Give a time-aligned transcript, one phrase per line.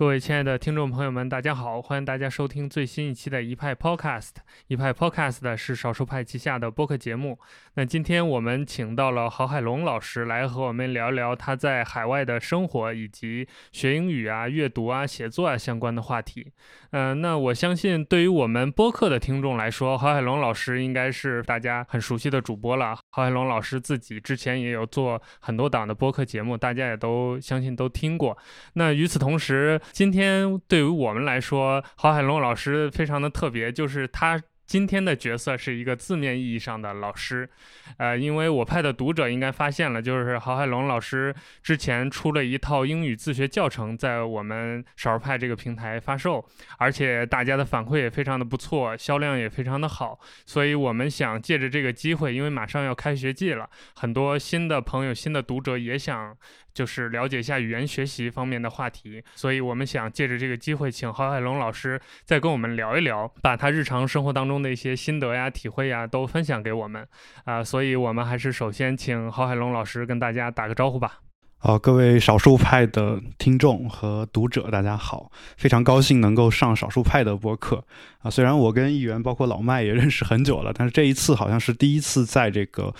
[0.00, 1.82] 各位亲爱的听众朋友们，大家好！
[1.82, 4.30] 欢迎大家收听最新一期的一派 Podcast。
[4.68, 7.38] 一派 Podcast 是少数派旗下的播客节目。
[7.74, 16.50] 那今天我们请到了郝海龙老师来和我们聊聊他在海外的生活以及学英语啊、阅读啊、写作啊相关的话题。
[16.92, 22.96] 嗯，那我相信对于我们播客的听众来说，郝海龙老师应该是大家很熟悉的主播了。
[23.10, 28.36] 郝海龙老师自己之前也有做很多档的播客节目，大家也都相信都听过。
[28.72, 34.42] 那与此同时，今天对于我们来说，郝海龙老师非常的特别，就是他。
[34.70, 37.50] 今天的角色是一个字面意义上的老师，
[37.96, 46.46] 呃，因为我派的读者应该发现了，就是郝海龙老师之前出了一套英语自学教程，在我们少儿派这个平台发售，
[46.78, 56.36] 而且大家的反馈也非常的不错，销量也非常的好，所以我们想借着这个机会，因为马上要开学季了，很多新的朋友、新的读者也想。
[56.72, 67.06] 就是了解一下语言学习方面的话题，所以我们想借着这个机会，请郝海龙老师再跟我们聊一聊，把他日常生活当中的一些心得呀、体会呀都分享给我们
[67.44, 67.62] 啊。
[67.62, 71.20] 所以我们还是首先请郝海龙老师跟大家打个招呼吧。
[71.62, 77.84] 好，各位少数派的听众和读者，大家好，非常高兴能够上少数派的播客
[78.20, 78.30] 啊。
[78.30, 82.94] 虽然我跟议员包括老麦也认识很久了，但是这一次好像是第一次在这个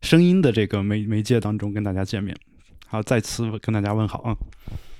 [0.00, 2.34] 声音的这个媒媒介当中跟大家见面。
[2.88, 4.36] 好，再次跟大家问好啊！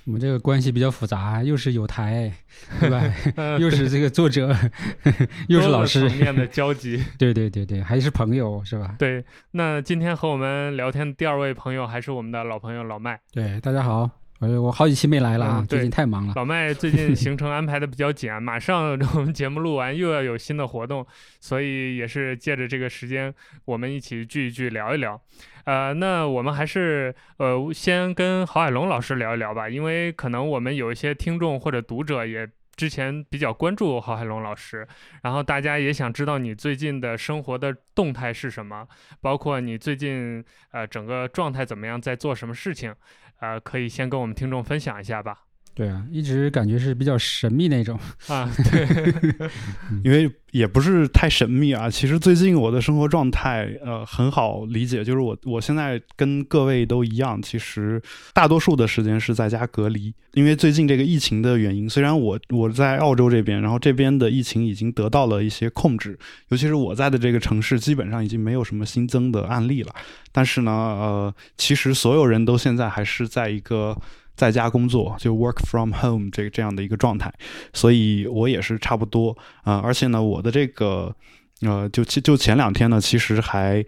[0.05, 2.33] 我们这个关系比较复杂，又是有台，
[2.81, 3.03] 对吧？
[3.59, 4.55] 又是这个作者，
[5.49, 7.03] 又是老师面的交集。
[7.19, 8.95] 对对对对，还是朋友是吧？
[8.99, 9.25] 对。
[9.53, 13.21] 那今天和我们聊天的第二位朋友还是我们的老朋友老麦。
[13.33, 14.09] 对，大家好。
[14.39, 16.35] 我我好几期没来了啊，最近太忙了。
[16.37, 21.07] 老麦最近行程安排的比较紧啊，马上我们节目录完又要有新的活动，
[21.41, 23.33] 所以也是借着这个时间，
[23.65, 25.19] 我们一起聚一聚，聊一聊。
[25.67, 34.87] 呃，那我们还是呃先跟郝海龙老师聊一聊吧，因为可能我们有一些听众或者读者也之前比较关注郝海龙老师，
[35.23, 38.87] 然后大家也想知道你最近的生活的动态是什么，
[39.21, 42.95] 包括你最近呃整个状态怎么样，在做什么事情。
[43.39, 45.46] 啊，可以先跟我们听众分享一下吧。
[45.77, 49.15] 对啊，一直感觉是比较神秘那种啊，对，
[50.03, 51.91] 因为也不是太神秘啊。
[51.91, 58.01] 其实最近我的生活状态呃很好理解，就是我我现在跟各位都一样，其实
[58.33, 60.15] 大多数的时间是在家隔离。
[60.33, 69.95] 因为最近这个疫情的原因，虽然我我在澳洲这边，然后这边的疫情已经得到了一些控制，尤其是我在的这个城市，基本上已经没有什么新增的案例了。
[70.33, 73.95] 但是呢，呃，其实所有人都现在还是在一个。
[74.37, 77.33] 在家工作就 work from home 这个这样的一个状态，
[77.73, 79.81] 所以我也是差不多啊。
[79.83, 81.15] 而且呢，我的这个
[81.63, 83.83] 呃，就就前两天呢，其实还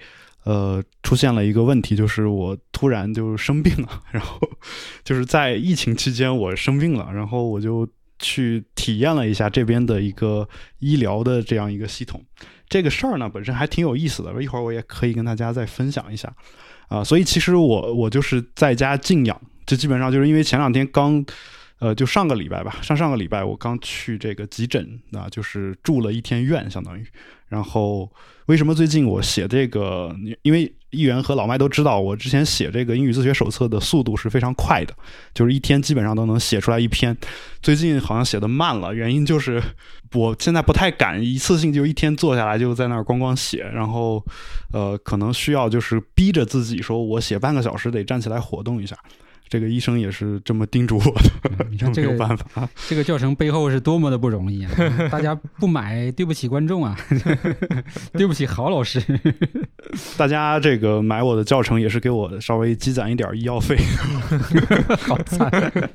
[0.45, 3.89] 呃出现了一个问题，就是我突然就生病了。
[4.11, 4.41] 然后
[5.05, 7.87] 就是在疫情期间我生病了，然后我就
[8.19, 10.49] 去体验了一下这边的一个
[10.79, 12.25] 医疗的这样一个系统。
[12.71, 16.35] 这个事儿呢本身还挺有意思的，一会儿我也可以跟大家再分享一下
[16.89, 17.05] 啊。
[17.05, 19.39] 所以其实我我就是在家静养。
[19.69, 21.23] 就基本上就是因为前两天刚，
[21.79, 27.07] 呃，就上个礼拜吧，上上个礼拜我刚去这个急诊啊，就是住了一天院，相当于。
[27.49, 28.11] 然后
[28.47, 30.15] 为什么最近我写这个？
[30.43, 34.95] 因为议员和老麦都知道，我之前写这个英语自学手册的速度是非常快的，
[35.35, 37.15] 就是一天基本上都能写出来一篇。
[37.63, 39.63] 最近好像写的慢了，原因就是
[40.13, 44.25] 我现在不太敢一次性就一天坐下来就在那儿咣咣写，然后
[44.73, 48.97] 呃，可能需要就是逼着自己说，我写半个小时得站起来活动一下。
[49.49, 51.05] 这个医生也是这么叮嘱我
[51.59, 54.71] 的，你看 这个办法， 这个教程背后是多么的不容易啊！
[55.11, 56.97] 大家不买，对不起观众啊，
[58.13, 59.01] 对不起郝老师。
[60.17, 63.77] 大家这个买我的教程也是给我稍微积攒一点医药费。
[64.99, 65.91] 好惨。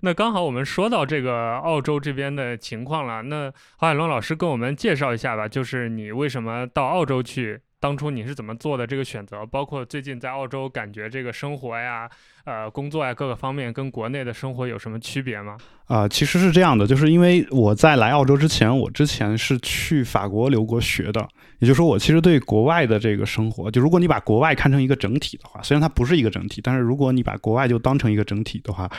[0.00, 7.60] 那刚好我们说到这个澳洲这边的情况了，那郝海龙老师跟我们介绍一下吧，就是你为什么到澳洲去？
[7.80, 9.46] 当初你是怎么做的这个选择？
[9.46, 12.10] 包括最近在澳洲，感觉这个生活呀、
[12.48, 15.58] 呃工作呀各个方面，跟国内的生活有什么区别吗？
[15.86, 21.20] 啊，其实是这样的，就是因为我在来澳洲之前，我之前是去法国留过学的，
[21.58, 28.90] 也就是说，我其实对国外的这个生活，就如果你把国外看成一个整体的话，虽然它不是一个整体，但是如果你把国外就当成一个整体的话。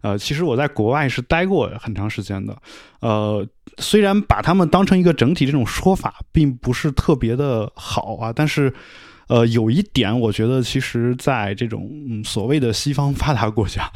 [0.00, 2.54] 呃，其实我在国外是待过很长时间的，
[3.00, 3.46] 呃，
[3.78, 8.72] 虽然把他们当成一个整体这种说法并不是特别的好啊，但是。
[9.28, 13.90] 呃，有一点，我觉得其实，在这种嗯所谓的西方发达国家，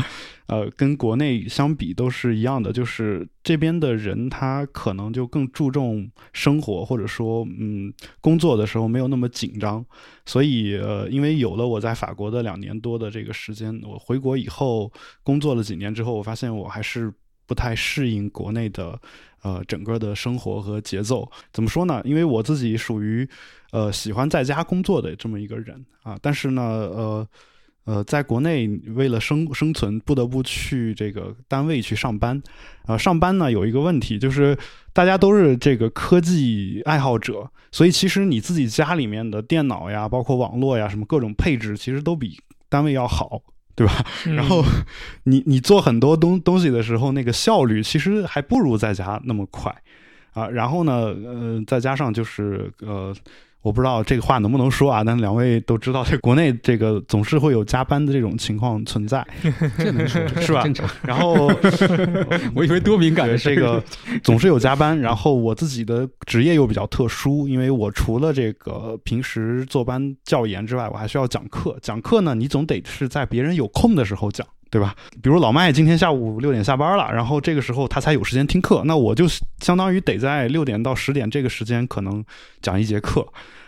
[0.47, 9.85] 呃，跟国内相比都是一样的，就是这边的人他可能就更注重生活，或者说嗯工作的时候没有那么紧张。
[10.25, 14.91] 所以呃，因为有了我在法国的两年多的这个时间，我回国以后
[15.23, 17.13] 工作了几年之后，我发现我还是
[17.47, 18.99] 不太适应国内的
[19.43, 21.31] 呃整个的生活和节奏。
[21.53, 22.01] 怎么说呢？
[22.05, 23.29] 因为我自己属于
[23.73, 27.29] 呃喜欢在家工作的这么一个人啊，但是呢，呃。
[27.85, 32.39] 呃，在国内为了生生存，不得不去这个单位去上班。
[32.85, 34.55] 呃，上班呢有一个问题，就是
[34.93, 42.39] 大家都是这个科技爱好者，所以其实你自己家里面的电脑呀，包括网络呀，什么各种配置，其实都比
[42.69, 43.41] 单位要好，
[43.79, 44.05] 对吧？
[44.35, 44.65] 然后
[45.23, 49.73] 你你做很多东东西的时候，那个效率其实还不如在家那么快
[50.33, 50.49] 啊。
[50.49, 53.15] 然后呢，呃，再加上就是呃。
[53.63, 55.03] 我不知道这个话能不能说啊？
[55.05, 59.27] 但两位都知道，这国内这个总是会有加班的这种情况存在，
[59.77, 60.63] 这能说是吧？
[60.63, 60.89] 正常。
[61.03, 61.51] 然后
[62.55, 63.83] 我以为多敏感的这个
[64.23, 64.99] 总是有加班。
[64.99, 71.77] 然后我自己的职业又比较特殊，因为我除了这个平时坐班教研之外，我还需要讲课。
[71.83, 74.47] 讲课呢，你总得是在别人有空的时候讲。
[74.71, 74.95] 对吧？
[75.23, 79.27] 比如老麦今天下午六点下班了，然后这个时候他才有时间听课，那我就
[79.61, 82.25] 相当于得在六点到十点这个时间可能
[82.61, 83.27] 讲一节课。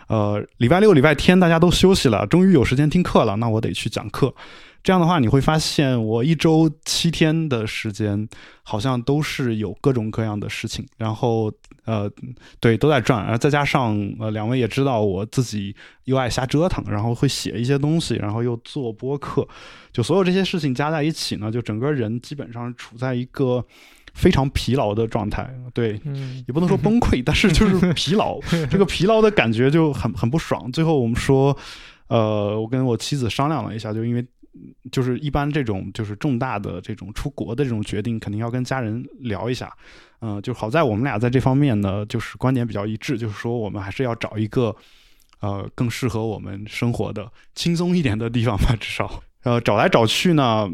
[0.09, 4.35] 呃，礼拜六、礼拜天大家都休息了，终于有时间听课了，那我得去讲课。
[4.83, 8.27] 这样的话，你会发现我一周七天的时间
[8.63, 11.53] 好像都是有各种各样的事情，然后
[11.85, 12.11] 呃，
[12.61, 13.23] 对，都在转。
[13.23, 19.47] 然后再加上呃，两位也知道我自己又爱瞎折腾，然后会写一些东西，然后又做播客，
[19.93, 23.63] 就所有这些事情加在一起呢，就整个人基本上处在一个
[24.15, 25.55] 非常疲劳的状态。
[25.75, 26.01] 对，
[26.47, 28.41] 也不能说崩溃，但是就是疲劳。
[28.71, 30.73] 这个疲劳的感觉就很很不爽。
[30.73, 31.55] 最后我们说，
[32.09, 34.27] 呃，我跟我妻子商量了一下，就因为。
[34.91, 39.73] 就是一般这种就是重大的这种出国的这种决定，肯定要跟家人聊一下。
[40.21, 44.75] 嗯，就好在我们俩在这方面呢，就是观点比较一致，就是说我们还是要找一个
[45.41, 49.23] 呃更适合我们生活的轻松一点的地方吧，至少。
[49.45, 50.69] 呃，找来找去呢，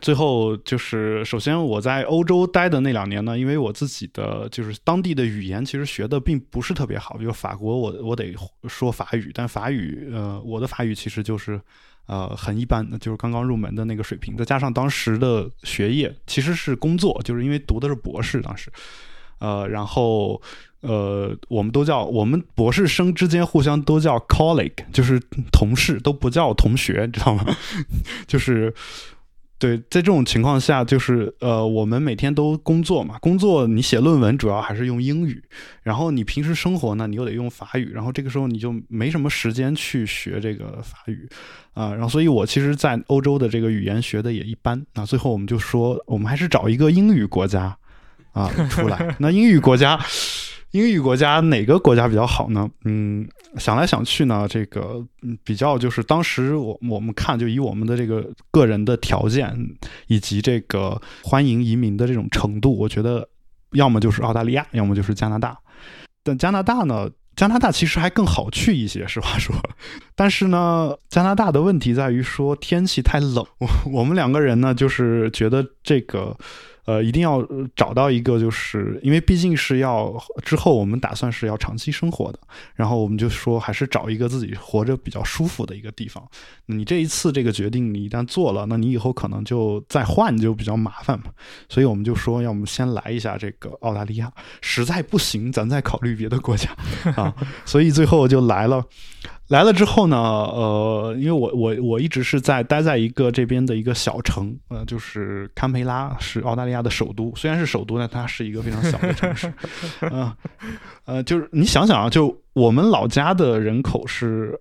[0.00, 8.34] 最后就是首先我在欧洲待的那两年呢，因为我自己的就是当地的语言其实学的并不是特别好，比如法国我我得
[8.66, 11.60] 说法语，但法语呃我的法语其实就是。
[12.10, 18.68] 呃，很一般的，就是刚刚入门的那个水平，再加上当时的学业其实是工作，就是因为读的是博士，当时，
[19.38, 20.42] 呃，然后
[20.80, 25.20] 呃，我们都叫我们博士生之间互相都叫 colleague，就是
[25.52, 27.46] 同事，都不叫同学，你知道吗？
[28.26, 28.74] 就是。
[29.60, 35.40] 对，在这种情况下，就是呃，我们每天都工作嘛，工作你写论文主要还是用英语，
[35.82, 41.28] 然后你平时生活呢，你又得用法语，然后这个时候你就没什么时间去学这个法语，
[41.74, 47.76] 啊，然后所以我其实，在欧洲的这个语言学的也一般，那最后我们就说，我们还是找一个英语国家
[48.32, 50.00] 啊出来， 那英语国家。
[50.72, 52.70] 英语国家哪个国家比较好呢？
[52.84, 53.28] 嗯，
[53.58, 59.52] 想来想去呢，这个嗯比较就是当时我我们看就以我们的这个个人的条件
[60.06, 63.28] 以及这个欢迎移民的这种程度，我觉得
[63.72, 65.58] 要么就是澳大利亚，要么就是加拿大。
[66.22, 69.52] 但加拿大呢，加拿大其实还更好去一些，实话说。
[70.14, 73.44] 但是呢，加拿大的问题在于说天气太冷。
[73.58, 76.36] 我我们两个人呢，就是觉得这个。
[76.90, 82.38] 呃，一定要找到一个，就是因为毕竟是要之后我们打算是要长期生活的，
[82.74, 86.26] 然后我们就说还是找一个自己活着比较舒服的一个地方。
[86.66, 91.26] 你这一次这个决定你一旦做了，那你以后可能就再换就比较麻烦嘛。
[91.68, 96.70] 所以我们就说，要么先来一下这个澳大利亚，实在不行咱再考虑别的国家
[97.14, 97.32] 啊。
[97.64, 98.84] 所以最后就来了。
[99.50, 109.52] 来了之后呢，呃，因为我我我一直是在待在一个这边的一个小城，呃，就是堪培拉是澳大利亚的首都，虽然是首都，但它是一个非常小的城市，
[110.08, 110.32] 嗯，
[111.04, 114.56] 呃，就是你想想啊，就我们老家的人口是，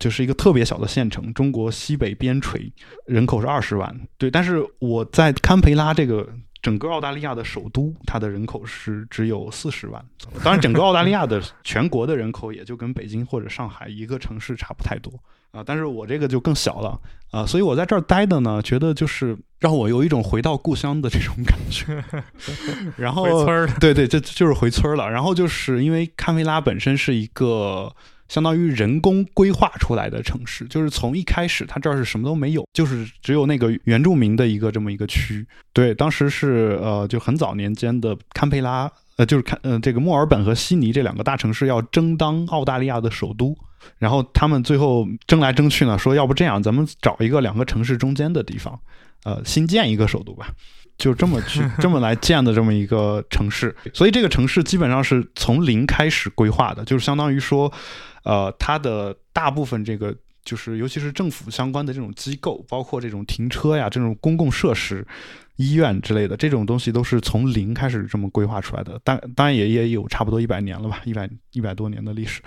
[0.00, 2.72] 就是一个特别小的县城，中国西北边陲，
[3.06, 6.28] 人口是二十万，对，但是我在堪培拉这个。
[6.64, 10.02] 整个澳大利亚的首都，它的人口是只有四十万。
[10.42, 15.12] 当然，整个澳大利亚的 全国的人口也就跟北京或者上海一个城市差不太多
[15.50, 15.62] 啊。
[15.62, 16.98] 但是我这个就更小了
[17.30, 22.02] 啊，所以我在这儿待的呢，觉得就是让我有一种回到故乡的这种感觉。
[22.96, 25.10] 然后，回村对对，这就是回村儿了。
[25.10, 27.94] 然后就是因为堪培拉本身是一个。
[28.34, 35.46] 相当于人工规划出来的城市，就是从一开始，它这儿是什么都没有，就是只有那个原住民的一个这么一个区。
[35.72, 43.56] 对，当时是呃，就很早年间的堪培拉，呃，就是堪，呃，这个墨尔本和悉尼这两个大城市要争当澳大利亚的首都，
[43.98, 48.76] 然后他们最后争来争去呢，说要不这样，咱们找一个两个城市中间的地方，
[49.22, 50.48] 呃，新建一个首都吧，
[50.98, 53.74] 就这么去 这么来建的这么一个城市。
[53.92, 57.72] 所以这个城市基本上是从零开始规划的，就是相当于说。
[58.26, 65.06] 呃，它的大部分这个就是尤其是政府相关的这种机构，包括这种停车呀、这种公共设施、
[65.56, 68.98] 医院之类的这种东西，都是从零开始这么规划出来的。
[69.04, 72.40] 当当然也也有差不多一百年了吧，一百一百多年的历史。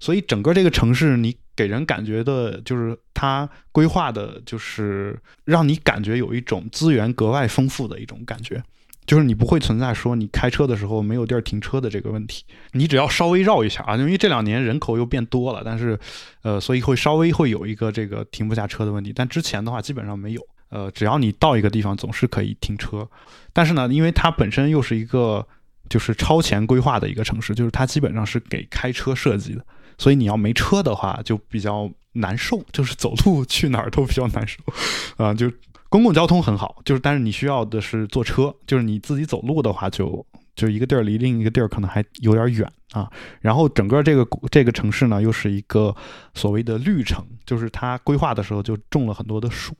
[0.00, 8.62] 所以整个这个城市，你给人感觉的就是它规划的，就是让你感觉有一种资源格外丰富的一种感觉。
[9.06, 12.42] 就是你不会存在说你开车的时候没有地儿停车的这个问题，
[12.72, 15.98] 你只要稍微绕一下啊，因为这两年人口又变多了，但是，
[16.42, 19.12] 呃，所以会稍微会有一个这个停不下车的问题。
[19.14, 23.06] 但之前的话基本上没有，呃，只要你到一个地方总是可以停车。
[23.52, 25.46] 但是呢，因为它本身又是一个
[25.90, 29.62] 就是超前规划的一个城市，就是它基本上是给开车设计的，
[29.98, 34.58] 所以你要没车的话就比较难受，就是走路去哪儿都比较难受，
[35.22, 35.50] 啊，就。
[35.90, 43.08] 公共交通很好，就是但是你需要的是坐车，就是你自己走路的话，就就一个地儿离另一个地儿可能还有点远啊。
[43.40, 45.94] 然后整个这个这个城市呢，又是一个
[46.34, 49.72] 所谓的绿城，就是它规划的时候就种了很多的树，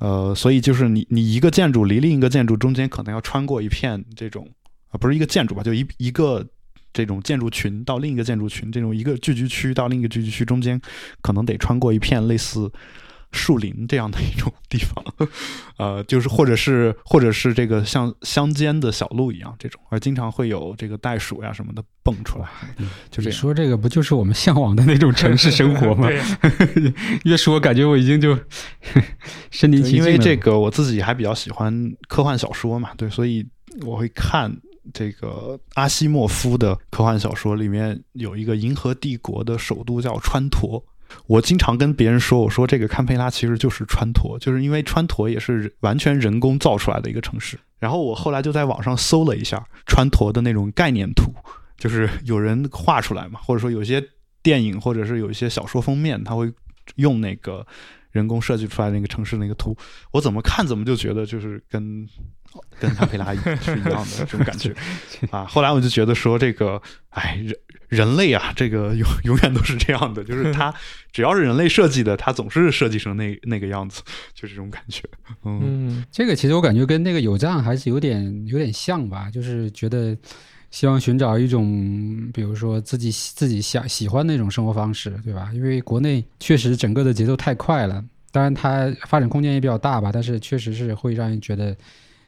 [0.00, 4.46] 呃，所以就是你你一个建筑离另一个建筑中间可能要穿过一片这种
[4.90, 6.46] 啊，不是一个建筑吧，就一一个
[6.94, 10.80] 这种建筑群到另一个建筑群，这种一个聚居区到另一个聚居区中间，
[11.20, 12.72] 可能得穿过一片类似。
[13.36, 15.04] 树林这样的一种地方，
[15.76, 22.46] 呃，就是或者是或者是这个像乡间的小路一样这种，而经常会有这个袋鼠呀什么的蹦出来。
[23.10, 26.08] 就你说这个不就是我们向往的那种城市生活吗？
[27.26, 28.38] 越说感觉我已经就
[29.50, 33.44] 身临其境因为这个我自己还比较喜欢科幻小说嘛，对，所以
[33.84, 34.48] 我会看
[34.92, 40.84] 这个阿西莫夫的科幻小说，里面有一个银河帝国的首都叫川陀。
[41.26, 47.58] 我经常跟别人说，我说这个堪培拉其实就是川陀，就是因为川陀也是完全人工造出来的一个城市。
[47.78, 51.32] 然后我后来就在网上搜了一下川陀的那种概念图，
[51.78, 54.02] 就是有人画出来嘛，或者说有些
[54.42, 56.52] 电影或者是有一些小说封面，他会
[56.96, 57.64] 用那个
[58.14, 59.76] 人工设计出来那个城市那个图。
[60.10, 62.08] 我怎么看怎么就觉得就是跟
[62.80, 64.74] 跟堪培拉 是一样的这种感觉
[65.30, 65.44] 啊。
[65.44, 66.80] 后来我就觉得说这个，
[67.10, 67.54] 哎人。
[67.90, 70.74] 人类啊，这个永永远都是这样的，就是它
[71.12, 74.02] 只要是人类设计的，它总是设计成那那个样子，
[74.34, 75.04] 就这种感觉。
[75.44, 80.16] 嗯，这个其实我感觉跟那个有藏还是有点有点像吧，就是觉得
[80.74, 85.48] 希望寻找一种，比如说自己自己想喜欢那种生活方式，对吧？
[85.54, 91.76] 因为国内确实整个的节奏太快了，当然它发展空间也比较大吧，但是确实是会让人觉得。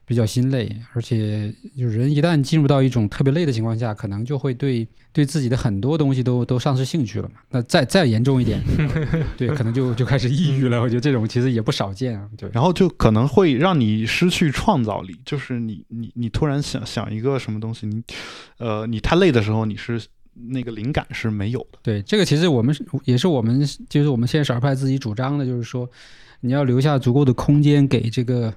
[0.07, 7.41] 比较心累，而且就人一旦进入到一种特别累的情况下，可能就会对对自己的很多东西都都丧失兴趣了嘛。
[7.51, 8.63] 那再再严重一点，
[9.37, 10.81] 对，可能就就开始抑郁了。
[10.81, 12.31] 我觉得这种其实也不少见啊。
[12.39, 18.01] 对，然后就可能会让你失去创造力，就是你你你突然想想一个什么东西，你
[18.59, 20.01] 呃你太累的时候，你是
[20.35, 21.81] 那个灵感是没有的。
[21.83, 22.73] 对，这个其实我们
[23.07, 25.91] 也是我们就是我们现在少儿派自己主张的，就是说
[26.43, 28.55] 你要留下足够的空间给这个。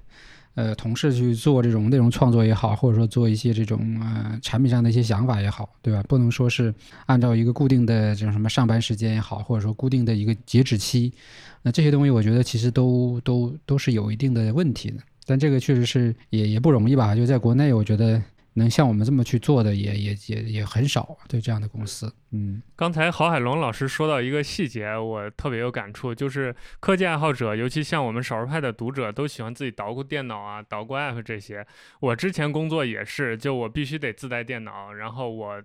[0.56, 6.04] 呃，同事去做这种内容创作也好，或者说做一些这种呃产品上的一些想法也好，对吧？
[6.10, 6.74] 不能说是
[7.06, 11.14] 按照一个固定的这种什么上班时间也好，或者说固定的一个截止期，
[11.62, 14.98] 那这些东西我觉得其实都都都是有一定的问题的。
[15.26, 17.16] 但这个确实是也也不容易吧？
[17.16, 18.22] 就在国内，我觉得。
[18.60, 22.14] 能像我们这么去做的也也也也很少，对这样的公司。
[22.30, 31.66] 嗯，刚才郝海龙老师说到一个细节，我特别有感触，就是科技爱好者，尤其像我们少数派的读者，都喜欢自己捣鼓电脑啊，捣鼓 app 这些。
[32.00, 35.64] 我之前工作也是，就我必须得自带电脑，然后我。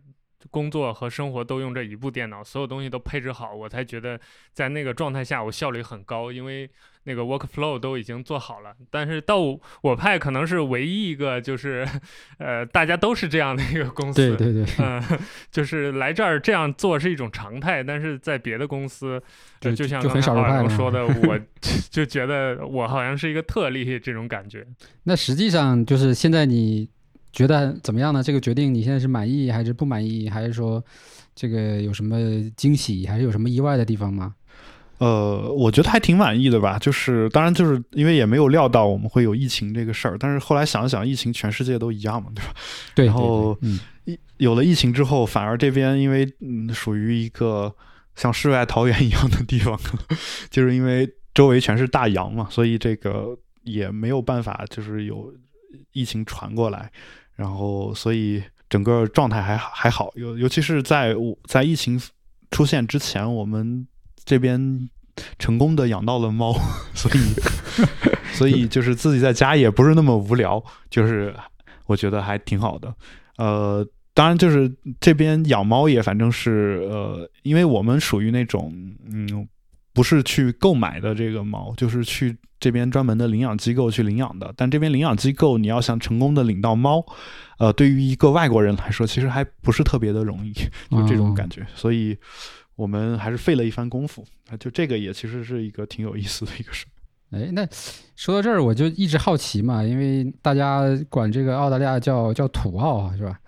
[0.51, 4.19] 工作和生活都用这一部电脑，所有东西都配置好，我才觉得
[4.53, 6.69] 在那个状态下我效率很高，因为
[7.05, 8.75] 那个 workflow 都已经做好了。
[8.91, 9.39] 但是到
[9.83, 11.87] 我派可能是唯一一个，就是
[12.39, 15.03] 呃，大家都是这样的一个公司，对对对，嗯，
[15.51, 17.83] 就是来这儿这样做是一种常态。
[17.83, 19.23] 但是在别的公司，
[19.61, 21.39] 就像刚才老说的， 我
[21.91, 24.67] 就觉得我好像是一个特例这种感觉。
[25.03, 26.94] 那实际上就是现在你。
[27.35, 28.23] 觉得怎么样呢？
[28.23, 30.31] 这个决定你现在是满意还是不满意？
[30.31, 30.83] 还是说
[31.35, 32.17] 这个有什么
[32.57, 34.35] 惊喜，还是有什么意外的地方吗？
[34.99, 36.79] 呃，我觉得还挺满意的吧。
[36.79, 40.17] 就是当然，就是因为也没有料到我们会有疫情这个事儿。
[40.17, 42.55] 但是后来想想，疫情全世界都一样嘛，对吧？
[42.95, 43.07] 对。
[43.07, 43.59] 然后，
[44.05, 47.75] 一有了疫情之后，反而这边因为嗯属于一个
[48.15, 49.77] 像世外桃源一样的地方，
[50.49, 55.35] 就是因为周围全是大洋嘛，所以这个也没有办法，就是有
[55.93, 56.91] 疫情传过来。
[57.37, 62.01] 然后，所以整个状态还还好，尤尤其是在我在疫情
[62.51, 63.87] 出现之前，我们
[64.25, 64.89] 这边
[65.39, 66.55] 成功的养到了猫，
[66.95, 67.19] 所以
[68.35, 71.35] 所以就是自己在家也不是那么无聊，就是
[71.87, 72.95] 我觉得还挺好的。
[73.37, 78.73] 呃，当然就是这边养猫也反正是呃，因为我们属于那种
[79.11, 79.49] 嗯
[79.95, 84.53] 不是去购买的这个猫，就是去这边专门的领养机构去领养的。
[84.57, 87.03] 但这边领养机构，你要想成功的领到猫，
[87.59, 90.53] 呃，对于一个外国人来说，其实还不是特别的容易，
[90.91, 91.67] 就这种感觉。
[91.75, 92.15] 所以，
[92.77, 94.23] 我们还是费了一番功夫。
[94.51, 96.85] 啊，就这个也其实是一个挺有意思的一个事。
[97.31, 97.67] 哎，那
[98.17, 103.39] 说到这儿，我就一直好奇嘛，因为大家管这个澳大利亚叫叫土澳啊，是吧？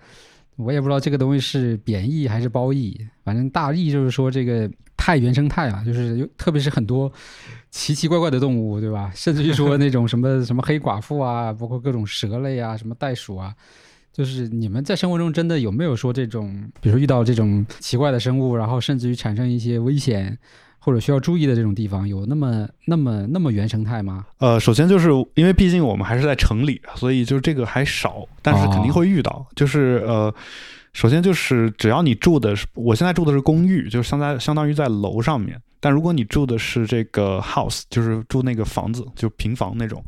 [0.55, 4.67] 我也不知道这个东西是贬义还是褒义，反正大意就是说这个
[5.07, 7.09] 太原生态啊，就是特别是很多
[7.71, 9.09] 奇奇怪怪的动物，对吧？
[9.15, 13.53] 甚至于说那种什么 什么黑寡妇啊，包括各种蛇类啊，什么袋鼠啊，
[14.11, 20.37] 就是你们在生活中真的有没有说这种，比如说遇到这种奇怪的生物，然后甚至于产生一些危险？
[20.79, 24.25] 或者需要注意的这种地方有那么那么那么原生态吗？
[24.37, 29.45] 呃，首先就是因为毕竟我们还是在城里，所以就这个还少，但是肯定会遇到。
[29.53, 30.33] 就是呃，
[30.97, 35.61] 首先就是只要你住的是，我现在住的是公寓，就是相当相当于在楼上面。
[35.79, 40.03] 但如果你住的是这个 house，就是住那个房子，就平房那种，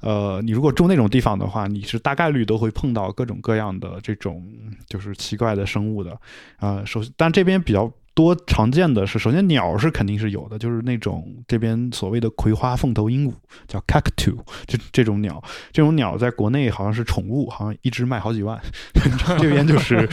[0.00, 4.44] 呃，你如果住那种地方的话，你是大概率都会碰到各种各样的这种
[4.88, 6.20] 就是奇怪的生物的。
[6.58, 7.88] 呃，首先，但这边比较。
[8.16, 13.34] 多常见的是，首先鸟是肯定是有的，就是那种这边所谓的葵花凤头鹦鹉，
[13.68, 18.58] 叫 cockatoo，这这种鸟，这种鸟在国内好像是宠物，好像一只卖好几万。
[19.38, 20.08] 这边就是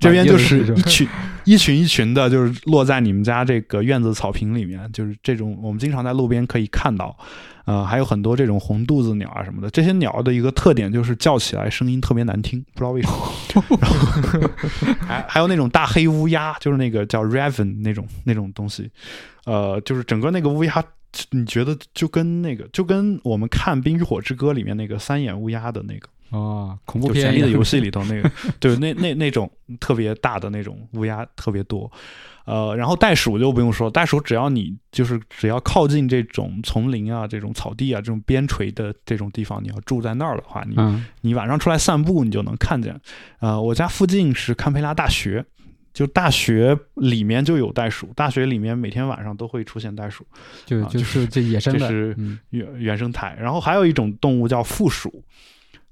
[0.00, 1.08] 这边就是一群
[1.44, 7.16] 一群一群的，就是落在你们家这个院子草坪里面，就是这种我们经常在路边可以看到。
[7.64, 13.16] 呃，还有很多这种红肚子鸟啊什么的，这些鸟的一个特点就是叫起来声音特别难听，不知道为什么。
[13.80, 14.48] 然后
[15.06, 18.90] 还还有那种大黑乌鸦，就是那个叫 raven 那种那种东西，
[19.46, 20.84] 呃，就是整个那个乌鸦，
[21.30, 31.90] 你觉得就跟那个就跟我们看《冰与火之歌》里面那个三眼乌鸦的那个啊，恐怖片权力的游戏 里头那个，对，那那那种特别大的那种乌鸦特别多。
[32.44, 40.76] 呃，然后袋鼠就不用说，袋鼠只要你就是只要靠近这种丛林啊、这种草地啊、这种边陲的这种地方，你要住在那儿的话，你
[41.22, 43.00] 你晚上出来散步，你就能看见。
[43.38, 45.42] 呃，我家附近是堪培拉大学，
[45.94, 50.26] 就大学里面就有袋鼠，大学里面每天晚上都会出现袋鼠，
[50.66, 52.16] 就就是这野生的，这是
[52.50, 53.34] 原原生态。
[53.40, 55.24] 然后还有一种动物叫负鼠。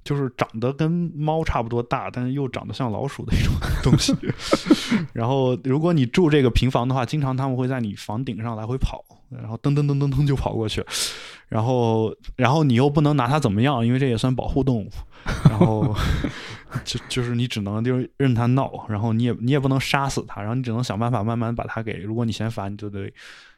[0.03, 4.13] 就是长得跟猫差不多大，但是又长得像老鼠的一种 东西。
[5.13, 10.83] 然后，如果你住这个平房的话，经常他们会在你房顶上来回跑，然后噔噔噔噔噔就跑过去。
[11.47, 14.89] 然后，然后你又不能拿它怎么样，因为这也算保护动物。
[15.45, 15.95] 然后，
[16.83, 21.93] 就就是你只能就是任它闹，然后你也你也不能杀死它，然后你只能想办法慢慢把它给。
[21.93, 23.11] 如果你嫌烦，你就得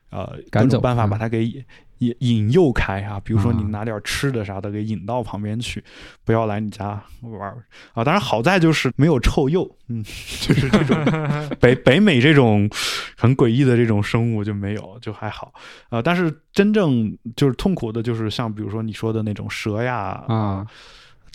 [0.10, 1.66] 呃赶走办法把它给。
[2.00, 5.82] 引引诱开啊，比如说你拿点吃的啥的给引到旁边去，
[6.26, 7.50] 不要来你家玩
[7.94, 8.04] 啊。
[8.04, 10.98] 当然好在就是没有臭鼬，嗯，就是这种
[11.62, 12.70] 北北美这种
[13.16, 15.54] 很诡异的这种生物就没有，就还好
[15.88, 16.02] 啊。
[16.02, 20.68] 但是真正就是痛苦的，就是像比如说你说的那种蛇呀啊、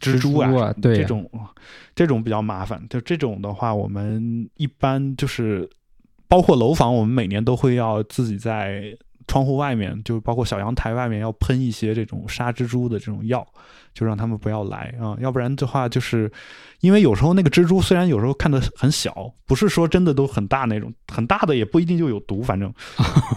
[0.01, 1.31] 蜘蛛啊，对这种
[1.95, 2.85] 这种比较麻烦。
[2.89, 5.69] 就这种的话，我们一般就是
[6.27, 8.97] 包括楼房，我们每年都会要自己在。
[9.27, 13.47] 窗户外面，就包括小阳台外面，要喷一些这种杀蜘蛛的这种药，
[13.95, 15.17] 就让他们不要来啊。
[15.21, 16.29] 要不然的话，就是
[16.81, 22.43] 因为有时候那个蜘蛛虽然有时候看的很小，不是说真的都很大那种，很大的也不一定就有毒。
[22.43, 22.73] 反正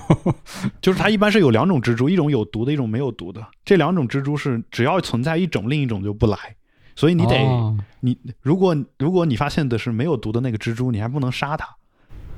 [0.82, 3.46] 就是它一般是有两种蜘蛛，一种有毒的，一种没有毒的。
[3.64, 6.38] 这两种蜘蛛是只要存在一种，另一种就不来。
[6.96, 7.38] 所以你得
[8.02, 11.68] 你如果如果你发现的是没有毒的那个蜘蛛，你还不能杀它。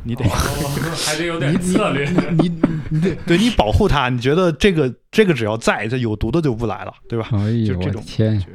[0.07, 4.07] 你得还得有点策略，你你得对你保护它。
[4.07, 7.27] 你觉得这个这个只要在，这有毒的就不来了，对吧？
[7.65, 8.45] 就这种感觉。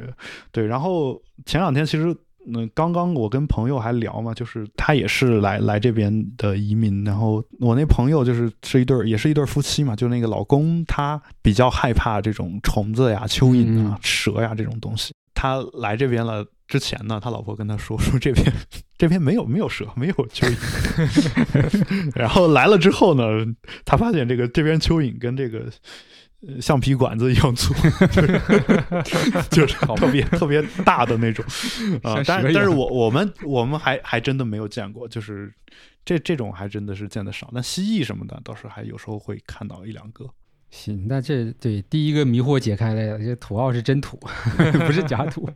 [0.53, 2.17] 对，然后前两天其实，
[2.55, 7.05] 嗯，刚刚我跟朋友还聊嘛，就是他也是来来这边的移民。
[7.05, 15.13] 然后我那朋友就是是一对儿也是一对夫妻嘛，就那个老公他比较害怕这种虫子呀、蚯蚓啊、蛇呀这种东西。
[15.35, 16.45] 他来这边了。
[16.71, 18.47] 之前呢，他老婆跟他说 说这边
[18.97, 22.13] 这边没有没有蛇，没有蚯蚓。
[22.15, 23.25] 然后来了之后呢，
[23.85, 25.69] 他发现这个这边蚯蚓跟这个
[26.61, 27.75] 橡皮管子一样粗，
[29.51, 31.45] 就是特别特别大的那种
[32.03, 32.23] 啊。
[32.27, 35.53] 但但是我我们我们还还真的没有见过，就是
[36.05, 37.51] 这这种还真的是见的少。
[37.53, 40.29] 那蜥蜴什么的倒是还有时候会看到一两个。
[40.71, 44.19] 行，那这对第一个迷惑解开了，这土澳是真土，
[44.87, 45.49] 不是假土。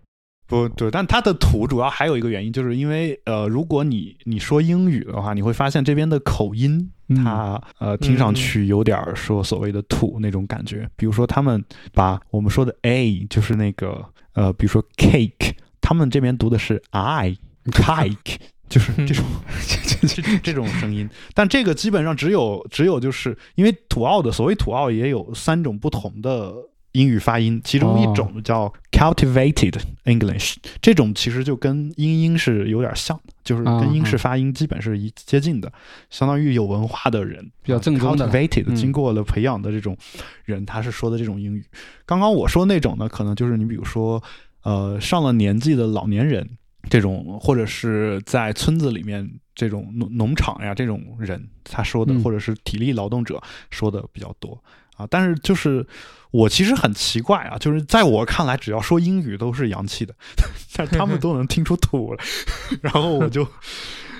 [0.47, 10.88] 不对，但它的土主要还有一个原因，就是因为呃，如果你你说英语的话，你会发现这边的口音，它呃听上去有点说所谓的土那种感觉。
[10.97, 11.62] 比如说，他们
[11.93, 17.37] 把我们说的 a 就是那个呃，比如说 cake，他们这边读的是 i
[17.67, 18.37] cake，
[18.69, 19.25] 就是这种
[20.07, 21.09] 这这这种声音。
[21.35, 26.55] 但这个基本上只有只有就是因为土澳的所谓土澳也有三种不同的
[26.95, 35.73] 英语发音，其中一种叫 cultivated English，这种其实就跟英音是有点像的，就是跟英式发音基本是一接近的，
[36.09, 39.97] 相当于有文化的人比较正宗的 cultivated 嗯经过了培养的这种
[40.45, 41.65] 人，他是说的这种英语。
[42.07, 44.23] 刚刚我说那种呢，可能就是你比如说
[44.63, 46.49] 呃上了年纪的老年人。
[46.91, 54.63] 这种或者是在村子里面这种农农场呀这种人，他说的，嗯或者是体力劳动者说的比较多
[54.97, 55.07] 啊。
[55.11, 55.87] 但是就是
[56.31, 60.15] 我其实很奇怪啊，就是在我看来，只要说英语都是洋气的，
[60.77, 62.25] 但是他们都能听出土来，
[62.83, 63.47] 然后我就。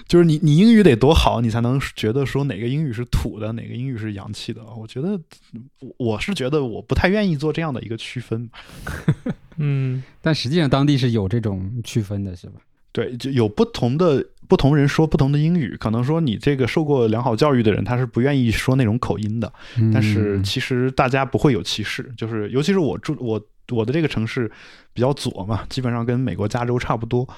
[0.07, 4.63] 就是你，你英语得多好，你才能觉得说哪个英语是土的，哪个英语是洋气的。
[4.77, 5.19] 我觉得，
[5.79, 8.49] 我我是觉得我不太愿意做这样的一个区分。
[9.57, 12.61] 嗯但实际上当地是有这种区分的，是吧？
[12.93, 14.23] 对，就有不同的
[14.55, 19.53] 不同人说不同的英语，可能说你这个受过良好教育的人，他是不愿意说那种口音的。
[19.93, 23.41] 但是嗯其实大家不会有歧视，就是尤其是我住我
[23.73, 24.49] 我的这个城市
[24.93, 27.29] 比较左嘛，基本上跟美国加州差不多。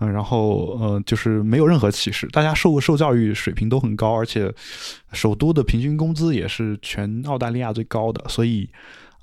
[0.00, 4.52] 嗯，然后呃，就是没有任何歧视，大家受受教育水平都很高，而且
[5.12, 8.68] 首都的平均工资也是全澳大利亚最高的，所以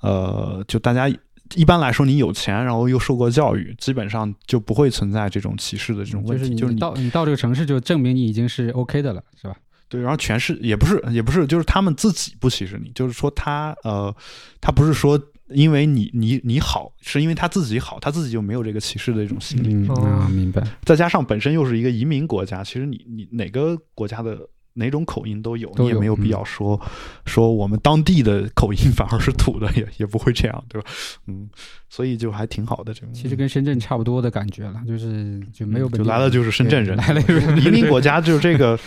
[0.00, 1.06] 呃，就大家
[1.54, 6.42] 一般来说，你有钱，然后又受过教育，基本上就不会存在这种歧视的这种问题。
[6.42, 9.56] 就是你就是你到你到这个城市，就证明你已经是 OK 的了，是吧？
[9.88, 14.14] 对，然后全是也不是也不是，就是他们自己不歧视你，就是说他呃，
[14.60, 19.74] 他不是说因为你你你好，是因为他自己好，他自己就没有这个歧视的一种心理。
[19.74, 20.66] 嗯明白。
[20.84, 24.38] 再加上本身又是一个移民国家，其实你你哪个国家的
[24.74, 26.80] 哪种口音都有，都有你也没有必嗯要说、
[27.26, 30.88] 说我们当地的口音反而是土的，也也不会这样，对吧？
[31.26, 31.48] 嗯，
[31.88, 33.12] 所以就还挺好的这种。
[33.12, 38.78] 其实跟深圳差不多的感觉了，就是就没有本嗯就来了就是深圳人，来了就是移民 国家就是这个，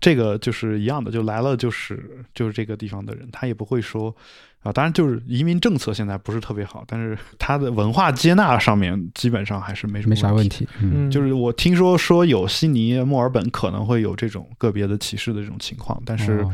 [0.00, 4.14] 这个就是一样的，就来了就是就是这个地方的人，他也不会说
[4.62, 10.66] 啊，当然就是移民政策现在不是特别好，但是 他的文化接纳上面基本上还是没什么没啥问题。
[10.82, 16.52] 嗯，嗯，就是我听说说有悉尼、墨尔本可能会有这种个别的歧视的这种情况，但是、哦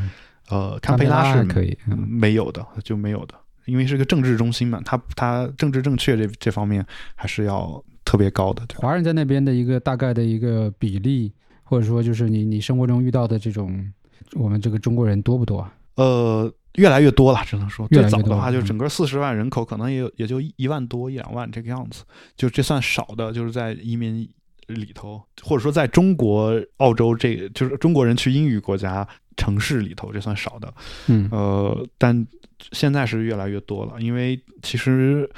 [0.49, 3.33] 呃，堪培拉是可以嗯嗯没有的，就没有的，
[3.65, 8.77] 因为是个政治中心嘛，它它政治正确这这方面还是要特别高的，对？
[8.77, 13.91] 华人在那边的一个大概的一个比例，或者说就是你你生活中遇到的这种
[14.35, 15.73] 我们这个中国人多不多啊？
[15.95, 22.03] 呃，越来越多了，只能说最早的话，就嗯整个四十万人口，可能也有也就一一万多一两万这个样子，
[22.35, 24.27] 就这算少的，就是在移民
[24.67, 29.07] 里头，或者说在中国、澳洲这个就是中国人去英语国家
[29.37, 30.73] 城市里头，这算少的。
[31.07, 32.25] 嗯呃，但
[32.71, 35.29] 现在是越来越多了，因为其实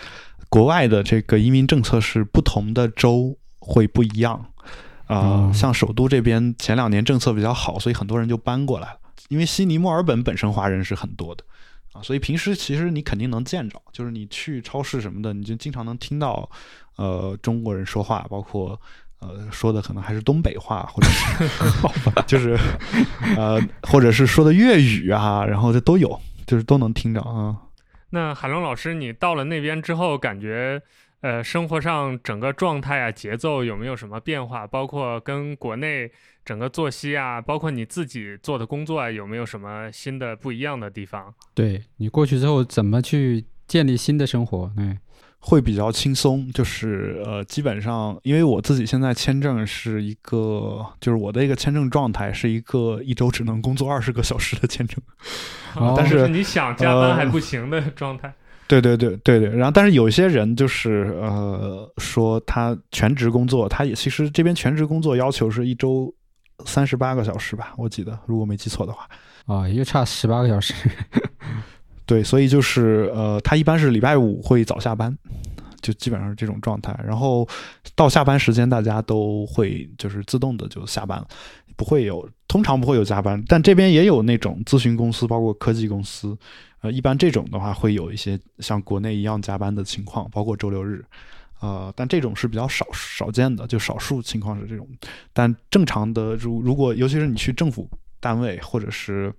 [0.49, 4.45] 国外的这个移民政策是不同的州会不一样。
[5.07, 8.99] 啊、哦像首都这边前两年政策比较好，所以很多人就搬过来了。
[9.27, 11.43] 因为悉尼、墨尔本本身华人是很多的
[11.93, 16.49] 啊，所以平时其实你肯定能见着，就是你去超市什么的，你就经常能听到
[16.95, 18.79] 呃中国人说话，包括
[19.19, 22.57] 呃说的可能还是东北话，或者是 就是
[23.35, 27.55] 呃或者是说的粤语啊，然后这都有，就是都能听着啊。
[28.09, 30.81] 那海龙老师，你到了那边之后，感觉
[31.21, 34.67] 呃生活上整个状态啊、节奏有没有什么变化？
[34.67, 36.11] 包括跟国内
[36.45, 41.33] 整个作息啊，包括你自己做的工作啊，有没有什么新的不一样的地方？
[41.53, 44.71] 对你过去之后怎么去建立新的生活？
[44.77, 44.97] 嗯，
[45.39, 55.01] 会比较轻松，就是呃，基本上，因为我自己现在签证是一个，就是我的一个签证状态是一个一周只能工作二十个小时的签证。
[55.75, 58.33] 哦但就是你想加班呃还不行的状态。
[58.67, 66.13] 对对对对对，然后但是有些人就是呃说他全职工作，他也其实这边全职工作要求是一周
[66.65, 69.07] 三十八个小时吧，我记得如果没记错的话。
[69.45, 70.73] 啊，也就差十八个小时。
[72.05, 75.17] 对，所以就是呃，他一般是礼拜五会早下班，
[75.81, 76.97] 就基本上是这种状态。
[77.05, 77.47] 然后
[77.95, 81.27] 到下班时间，大家都会就是自动的就下班了，
[81.75, 83.43] 不会有通常不会有加班。
[83.47, 86.37] 但这边也有那种咨询公司，包括科技公司，
[86.81, 91.03] 呃，一般这种的话会有一些像国内一样加班的情况，包括周六日。
[91.59, 94.87] 呃，但这种是比较少少见的，就少数情况是这种。
[95.33, 99.33] 但正常的，如如果尤其是你去政府单位或者是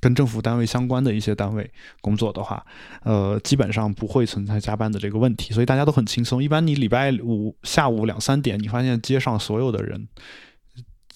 [0.00, 1.68] 跟政府单位相关的一些单位
[2.00, 2.64] 工作的话，
[3.02, 6.42] 呃，基本上不会存在加班的这个问题，所以大家都很轻松。
[6.42, 10.06] 一般你礼拜五下午两三点，你发现街上所有的人，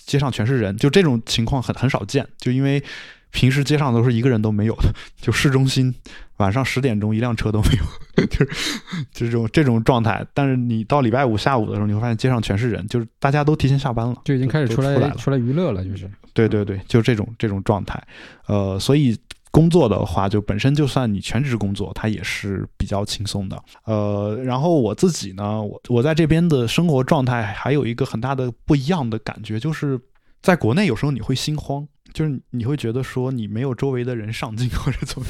[0.07, 2.83] 街上全是人，就这种情况很很少见，就因为
[3.31, 5.95] 平时街上都是一个人都没有的，就市中心
[6.39, 10.27] 晚上十点钟一辆车都没有， 就是这种这种状态。
[10.35, 18.03] 但是你到礼拜五下午的时候，你会发现街上全是人，就是大家都提前下班了，就已经开始出来出来娱乐了，就是对对对，就这种这种状态。
[18.47, 19.19] 呃，所以
[19.51, 23.63] 工作的话，就本身就算你全职工作，它也是比较轻松的。
[23.85, 30.01] 呃，然后我自己呢，我我在这边的生活状态还有一个很大的不一样的感觉，就是
[30.43, 31.87] 在国内有时候你会心慌。
[32.13, 35.27] 就是你会觉得说你没有周围的人上进或者怎么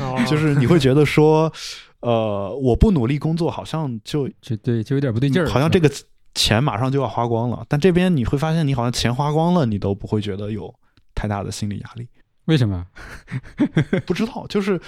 [0.00, 1.52] 样， 就是你会觉得说，
[2.00, 5.92] 呃，我不努力工作，好像就就对，就有点不对劲儿，好像这个
[6.34, 7.64] 钱马上就要花光了。
[7.68, 10.74] 但这边你会发现，你好像钱花光了，你都不会觉得有
[11.14, 12.08] 太大的心理压力。
[12.46, 12.84] 为什么？
[14.04, 14.80] 不知道，就是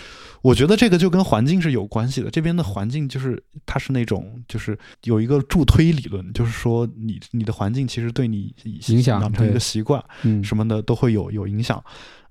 [0.42, 2.28] 我觉得这个就跟环境是有关系的。
[2.28, 8.52] 这边的环境就是它是那种，就是有一个助推理论，就是说你你的环境其实对你
[8.88, 11.82] 影响养成一个习惯，嗯，什么的都会有有影响。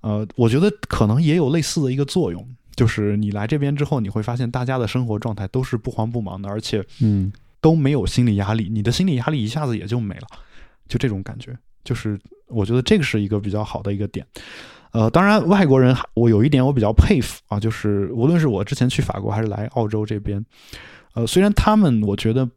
[0.01, 2.45] 呃，我觉得可能也有类似的一个作用，
[2.75, 7.31] 就是你来这边之后，你会发现大家的生活状态都是不慌不忙的，而且嗯
[7.63, 10.27] 都没有心理压力，你的心理压力一下子也就没了，
[10.87, 11.57] 就这种感觉。
[11.83, 14.27] 就是我觉得这个是一个比较好的一个点。
[14.91, 20.45] 呃，当然，外国人我有一点我比较佩服啊，就是无论是我之前去法国还是来澳洲这边，
[21.13, 22.47] 呃，虽然他们我觉得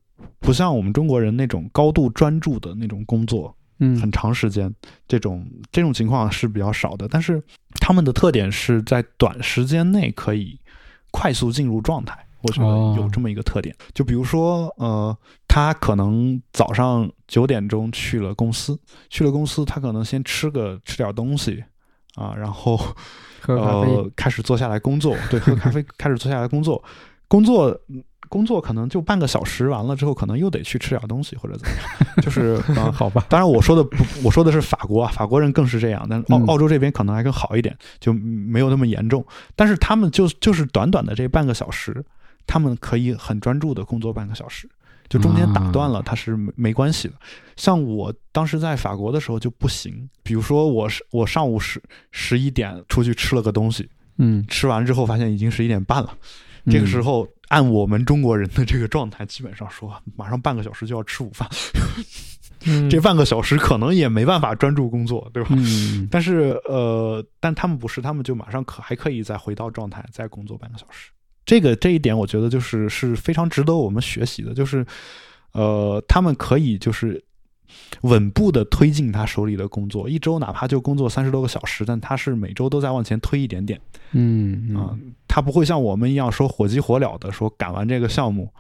[0.41, 4.75] 不像我们中国人那种高度专注的那种工作，嗯，很长时间
[5.07, 7.41] 这种这种情况是比较少的，但是
[7.81, 10.61] 他们的特点是在短时间内可以
[11.13, 13.75] 快速进入状态，我觉得有这么一个特点。
[13.95, 15.17] 就比如说，呃，
[15.49, 18.79] 他可能早上九点钟去了公司，
[19.11, 21.63] 去了公司，他可能先吃个吃点东西。
[22.17, 22.81] 啊，然后，
[23.47, 26.83] 呃，开始坐下来工作，对，喝咖啡， 开始坐下来工作，
[27.29, 27.79] 工作，
[28.31, 33.23] 工作可能就半个小时，完了之后可能又得去吃点东西或者怎么样，就是啊 好吧。
[33.29, 39.23] 当然我说的不，我说的是法国啊，法国人更是这样，但澳澳洲这边可能还更好一点，就没有那么严重。
[39.55, 42.03] 但是他们就就是短短的这半个小时，
[42.47, 44.69] 他们可以很专注的工作半个小时。
[45.09, 47.15] 就中间打断了，它是没没关系的。
[47.55, 50.11] 像我当时在法国的时候就不行。
[50.25, 51.81] 比如说，我是我上午十
[52.11, 56.13] 十一点出去吃了个东西，嗯，吃完之后发现已经十一点半了。
[56.69, 61.49] 这个时候，按我们中国人的这个状态，基本上说马上半个小时就要吃午饭，
[62.91, 65.51] 这半个小时可能也没办法专注工作，对吧？
[66.11, 71.13] 但是呃，但他们不是，他们就马上可还可以再回到状态，再工作半个小时。
[71.47, 74.85] 这个这一点，我觉得就是是非常值得我们学习的，就是，
[75.53, 77.23] 呃，他们可以就是
[78.03, 83.81] 稳步的推进他手里的工作，一周哪怕就工作三十多个小时，但他是每周都在往前推一点点，
[84.11, 88.53] 嗯啊，他不会像我们一样说火急火燎的说赶完这个项目，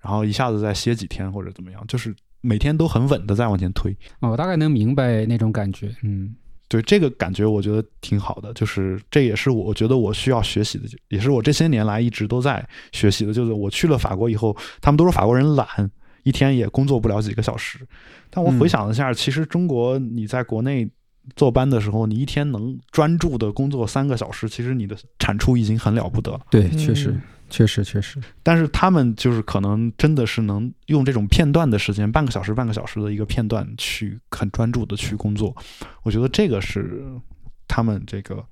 [0.00, 3.94] 然后一下子再歇几天或者怎么样，就是每天都很稳的在往前推。
[4.20, 6.34] 啊，我大概能明白那种感觉，嗯。
[6.70, 13.32] 对这个感觉，我觉得挺好的，就是这也是我觉得我需要学习的，也是我这些年来一直都在学习的。
[13.32, 15.66] 就是我去了法国以后，他们都说法国人懒，
[16.22, 17.80] 一天也工作不了几个小时。
[18.30, 20.88] 但我回想了一下，其实中国你在国内
[21.34, 26.40] 坐班的时候，你一天能专注的工作三个小时，其实你的产出已经很了不得了。
[26.52, 27.12] 对，确实。
[27.50, 35.54] 确实确实，但是他们就是可能真的是能用这种片段的时间，半个小时、半个小时的一个片段去很专注的去工作。
[36.02, 37.02] 我觉得这个是
[37.68, 38.42] 他们这个，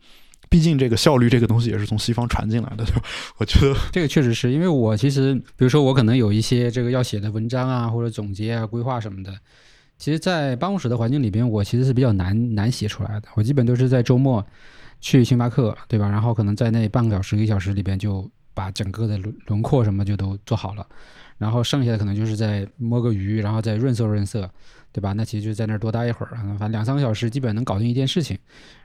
[0.51, 3.03] 毕竟这个效率这个东西也是从西方传进来的，对吧？
[3.39, 9.33] 我觉得这个确实是因为我其实，比如说我可能有一些这个要写的文章啊，或者总结啊、规划什么的，
[9.97, 13.29] 其实，在办公室的环境里边，我其实是比较难难写出来的。
[13.35, 14.45] 我基本都是在周末
[15.01, 16.09] 去星巴克，对吧？
[16.09, 18.29] 然后可能在那半个小时、一个小时里边就。
[18.59, 20.85] 把整个的轮轮廓什么就都做好了，
[21.39, 24.51] 然后剩下的可能就是在摸个鱼，然后再润色润色，
[24.91, 25.13] 对吧？
[25.13, 28.37] 那其实就在那儿多待一会儿，反正两三个小时基本能搞定一件事情，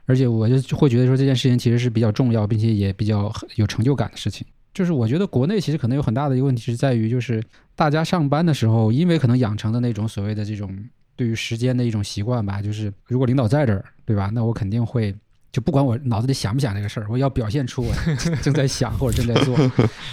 [0.06, 4.46] 而且我就会觉得说这件事情其实是比较重要，并且也比较有成就感的事情。
[4.72, 7.42] 就是我觉得国内其实可能有很大的一个问题是在于，就是
[7.74, 10.70] 大家上班的时候，因为可能养成的那种所谓的这种
[11.16, 14.30] 对于时间的一种习惯吧，就是如果领导在这儿，对吧？
[14.32, 15.12] 那我肯定会。
[15.54, 17.94] 就不管我脑子里想不想这个事儿，我要表现出我
[18.42, 19.56] 正在想或者正在做，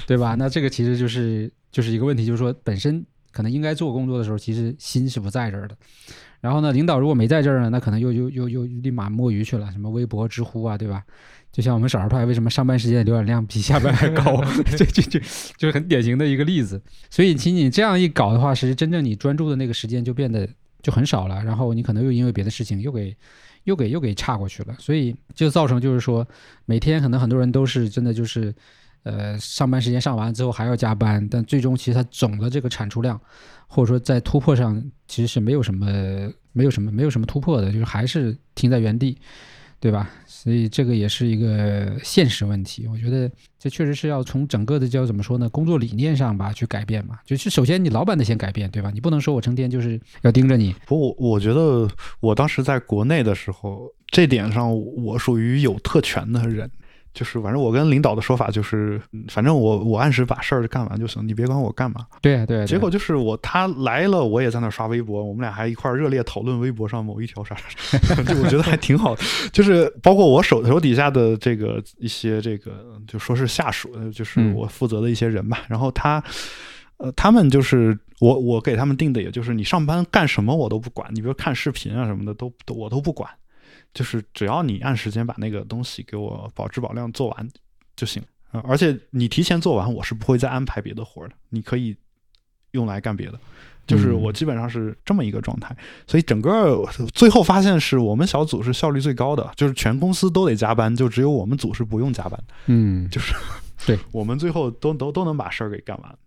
[0.06, 0.36] 对吧？
[0.38, 5.76] 那这个其实就是就是一个问题，就是说本身可能应该做工作的时候，其实心是不在这儿的。
[6.42, 11.02] 然后呢，领导如果没在这儿呢，那可能又又又又立马摸鱼去了，什么微博、知乎啊，对吧？
[11.52, 14.44] 就像我们少儿派为什么上班时间浏览量比下班还高，
[14.78, 15.20] 这这这
[15.58, 16.80] 就是很典型的一个例子。
[17.10, 20.48] 所以，其实你这样一搞的话，其实真正你专注的那个时间就变得
[20.84, 21.44] 就很少了。
[21.44, 23.18] 然后你可能又因为别的事情又给。
[23.64, 26.28] 又给又给岔过去了，所以就造成就是说，
[26.66, 28.54] 每天可能很多人都是真的就是，
[29.04, 33.20] 呃，上班时间上完之后还要加班，但最终其实它总的这个产出量，
[33.68, 35.88] 或者说在突破上其实是没有什么
[36.54, 39.18] 没有什么没有什么突破的，就是还是停在原地。
[39.82, 40.10] 对吧？
[40.28, 42.88] 所以这个也是一个现实问题。
[42.88, 47.18] 我觉得这确实是要从整个的叫怎么说呢，工作理念上吧去改变嘛。
[47.26, 48.92] 就是首先你老板得先改变，对吧？
[48.94, 50.74] 你不能说我成天就是要盯着你。
[50.86, 51.90] 不，我我觉得
[52.20, 54.72] 我当时在国内的时候，这点上
[55.04, 56.70] 我属于有特权的人。
[57.14, 62.08] 就是反正我跟领导的说法就是，反正我我按时把事儿干完就行，你别管我干嘛。
[62.22, 62.66] 对对。
[62.66, 69.16] 结果就是我他来了，我也在那刷微博，我们俩还一块热烈讨论微博上某一条啥啥啥， 就我觉得还挺好。
[69.52, 72.72] 就是包括我手手底下的这个一些这个
[73.08, 75.66] 就说是下属，就是我负责的一些人吧。
[75.68, 76.24] 然后他
[76.98, 83.30] 呃他们就是我我给他们定的，也就是你上班干什么我都不管，你比如看视频啊什么的都都我都不管。
[83.94, 87.50] 就是只要你按时间把那个东西给我保质保量做完
[87.96, 91.96] 就行啊，而且你提前做完，我是不会再安排别的活的，你可以
[92.72, 93.40] 用来干别的。
[93.88, 95.76] 就是我基本上是这么一个状态，
[96.08, 102.42] 所以整个最后发现是我们小组是效率最高的，就是全公司都得加班，就只有我们组是不用加班。
[102.68, 103.34] 嗯，就是
[103.86, 106.18] 对我们最后都都都能把事儿给干完。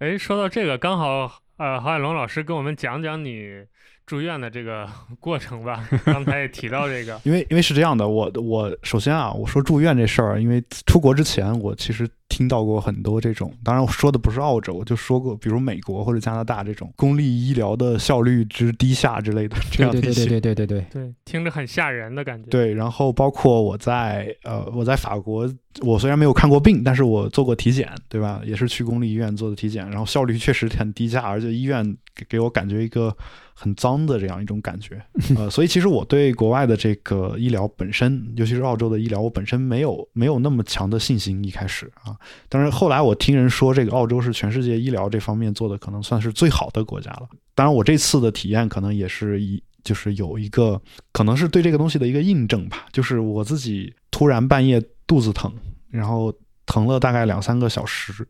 [0.00, 3.64] 哎，说到这个，刚好呃，郝海龙老师跟我们讲讲你。
[4.08, 4.88] 住院的这个
[5.20, 12.08] 过程吧，刚才也提到这个， 因为因为是这样的，我我首先啊，我说住院这事儿，因为出国之前我其实。
[12.30, 22.50] 听到过很多这种，当然我说的不是澳洲，我就说过，比如美国或者加拿大这种公立医疗的效率之低下之类的 这样的一些，对对对对对对对，听着很吓人的感觉。
[22.50, 28.42] 对，然后包括我在呃我在法国，我虽然没有看过病，但是我做过体检，对吧？
[28.44, 31.82] 也是去公立医院做的体检，然后效率确实很低下，而且医院
[32.14, 33.16] 给给我感觉一个
[33.60, 35.02] 很脏的这样一种感觉。
[35.36, 42.14] 呃，所以其实我对国外的这个医疗本身，尤其是澳洲的医疗，我本身没有没有那么强的信心一开始啊。
[42.48, 47.28] 但是后来我听人说，这个澳洲是全世界医疗这方面做的可能算是最好的国家了。
[47.56, 52.86] 当然，我这次的体验可能也是一，就是有一个可能是对这个东西的一个印证吧。
[52.92, 55.52] 就是我自己突然半夜肚子疼，
[55.90, 56.32] 然后
[56.64, 58.24] 疼了大概两三个小时。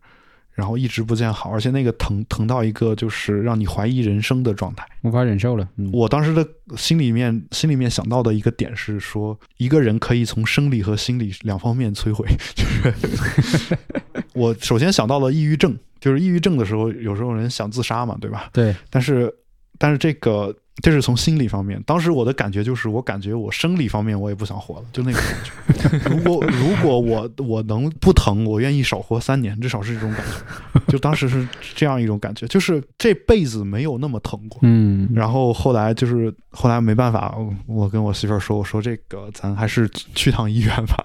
[0.58, 5.68] 然后一直不见好，而且那个疼疼到一个就是让你怀疑人生的状态，无法忍受了。
[5.92, 6.44] 我当时的
[6.76, 12.26] 心里面心里面想到的一个点是说，一个人可以从生理和心理两方面摧毁。
[12.56, 13.78] 就是
[14.34, 18.50] 我首先想到了抑郁症，就是抑郁症的时候，有时候人想自杀嘛，对吧？
[18.52, 18.74] 对。
[18.90, 19.32] 但是
[19.78, 20.52] 但是这个。
[20.80, 25.50] 这是从心理方面，当时我的感觉就是，我感觉我生理方面我也不想活了，就那个感觉。
[26.08, 30.80] 如果如果我我能不疼，我愿意少活三年，至少是这种感觉。
[30.88, 34.60] 就当时是这样一种感觉，就是这辈子没有那么疼过。
[34.62, 35.08] 嗯。
[35.14, 37.36] 然后后来就是后来没办法，
[37.66, 41.04] 我跟我媳妇儿说，我说这个咱还是去趟医院吧。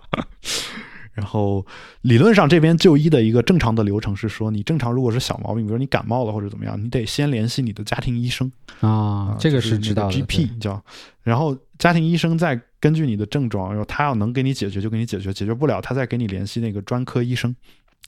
[1.14, 1.66] 然后，
[2.02, 10.14] 理论上这边就医的一个正常的流程是说，你正常如果是小毛病，比如你感冒了或者怎么样，你得先联系你的家庭医生啊，这个是知道的。
[10.14, 10.84] GP 叫，
[11.22, 17.56] 然后家庭医生再根据你的症状，然后他要能给你解决就给你解决，解决不了他再给你联系那个专科医生。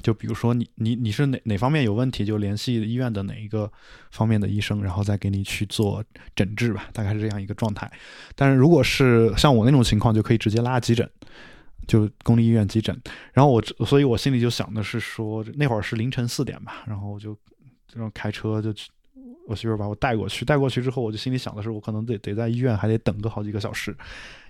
[0.03, 3.71] 就比如说你你你是哪哪方面有问题，就联系医院的哪一个
[4.11, 6.03] 方面的医生，然后再给你去做
[6.35, 7.89] 诊治吧，大概是这样一个状态。
[8.35, 11.09] 但是如果是像我那种情况，就可以直接拉急诊。
[11.87, 12.95] 就公立医院急诊，
[13.33, 17.37] 然后我，所以我心里就想的是说，那会儿是凌晨四点吧，然后我就
[17.87, 18.89] 这种开车就去，
[19.47, 23.95] 我媳妇把我带过去，带过去之后，我就心里想的是，我可能得得在医院还得等个好几个小时，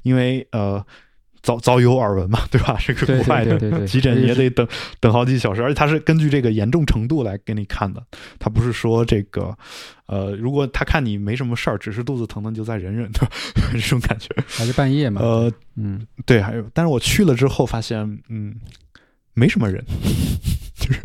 [0.04, 0.86] 因为呃。
[1.46, 2.76] 早早有耳闻嘛， 对吧？
[2.80, 4.68] 这个国外的急诊也得等
[5.00, 8.04] 等好几小时，而且他是根据这个严重程度来给你看的，
[8.40, 9.56] 他不是说这个，
[10.08, 13.20] 呃，如果他看你没什么事儿，只是肚子疼，那就再忍忍的
[13.72, 14.28] 这种感觉。
[14.48, 15.22] 还是半夜嘛？
[15.22, 18.56] 呃，嗯，对，还有，但是我去了之后发现，嗯，
[19.36, 19.86] 没什么人，
[20.74, 21.00] 就是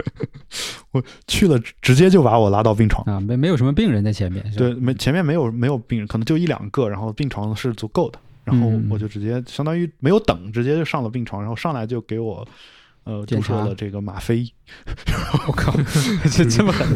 [0.92, 8.18] 我去了直接就把我拉到病床啊，没没有什么病人在前面，对，没前面没有没有病人，可能就一两个，然后病床是足够的。
[8.44, 12.46] 然后我就直接相当于没有等，直接就上了病床，然后上来就给我
[13.05, 14.44] 呃注射了这个吗啡。
[15.46, 15.72] 我靠，
[16.33, 16.88] 这这么狠！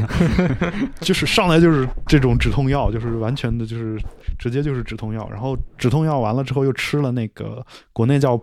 [1.00, 4.00] 就是上来就是这种止痛药，就是完全的就是
[4.38, 5.29] 直接就是止痛药。
[5.31, 8.40] 然后止痛药完了之后又吃了那个国内叫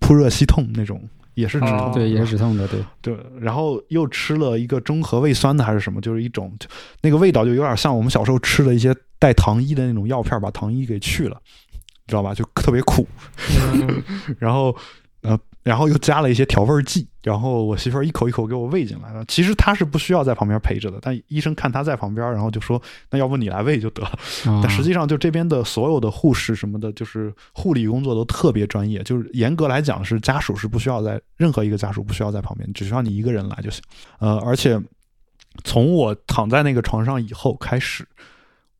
[0.00, 1.00] 扑热息痛那种，
[1.34, 3.16] 也是止痛，对，也是止痛的，对对。
[3.38, 6.52] 然后又吃了一个中和胃酸的还是什么，就是一种
[7.02, 11.40] 那个味道就有点像我们小时候吃的一些带糖衣的那种药片，把糖衣给去了。
[12.10, 12.34] 知道吧？
[12.34, 13.06] 就特别苦，
[14.38, 14.76] 然后
[15.22, 19.24] 呃，然后又加了一些调味剂，然后我媳妇儿一口一口给我喂进来了。
[19.26, 22.80] 其实她是不需要在旁边陪着的，但医生看她在旁边，然后就说
[23.10, 24.18] ：“那要不你来喂就得了。”
[24.62, 29.02] 但实际上，就这边的所有的护士什么的，就是护理工作都特别专业。
[29.02, 33.82] 就是严格来讲，是家属是不需要在任何一个家属不需要在旁边，只需要你一个人来就行。
[34.18, 34.80] 呃，而且
[35.64, 38.08] 从我躺在那个床上以后开始，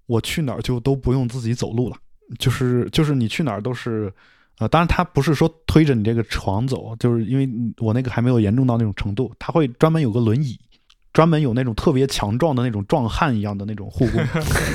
[0.07, 1.97] 我去哪儿就都不用自己走路了。
[2.39, 4.13] 就是就是你去哪儿都是，
[4.59, 10.59] 呃，当然他不是说推着你这个床走，就是因为我那个还没有严重到那种程度，他会专门有个轮椅，
[11.13, 14.23] 专门有那种特别强壮的那种壮汉一样的那种护工，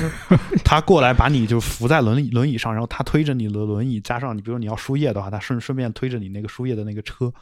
[0.64, 7.32] 他过来把你就扶在轮椅轮椅上，然后他推着你的轮椅，加上你比如你要输液的话，他顺顺便推着你那个输液的那个车，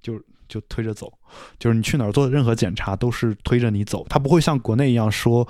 [0.00, 0.14] 就
[0.48, 1.12] 就推着走，
[1.58, 5.46] 就是你去哪儿做任何检查都是推着你走，他不会像国内一样说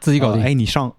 [0.00, 0.42] 自己搞定。
[0.42, 0.94] 呃哎，你上，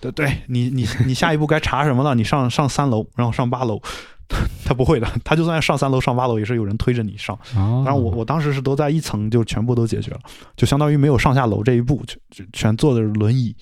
[0.00, 2.14] 对对，你你你下一步该查什么了？
[2.14, 3.80] 你上上三楼，然后上八楼，
[4.64, 7.38] 他不会的，他就算上三楼上八楼也是有人推着你上。
[7.54, 10.20] 然我我当时是都在一层就全部都解决了，
[10.56, 13.54] 就相当于没有上下楼这一步，就就全坐的是轮椅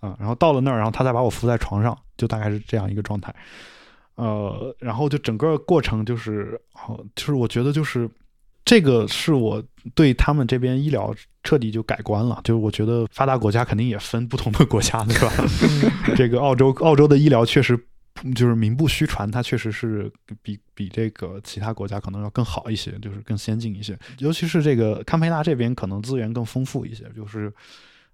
[0.00, 0.16] 啊。
[0.18, 3.34] 然后到了那儿，然后他再把我扶在床上，就大概是这样一个状态。
[4.14, 8.08] 呃，然后就整个过程就是，好，就是我觉得就是
[8.66, 9.64] 这个是我
[9.94, 12.42] 对他们这边医疗彻底就改观了。
[12.44, 15.32] 就是我觉得发达国家肯定也分不同的国家，对吧？
[16.14, 17.74] 这个澳洲澳洲的医疗确实
[18.34, 20.12] 就是名不虚传，它确实是
[20.42, 23.98] 比比这个其他国家可能要更好一些，就是更先进一些。
[24.18, 27.50] 尤其是这个堪培拉这边可能资源更丰富一些，就是。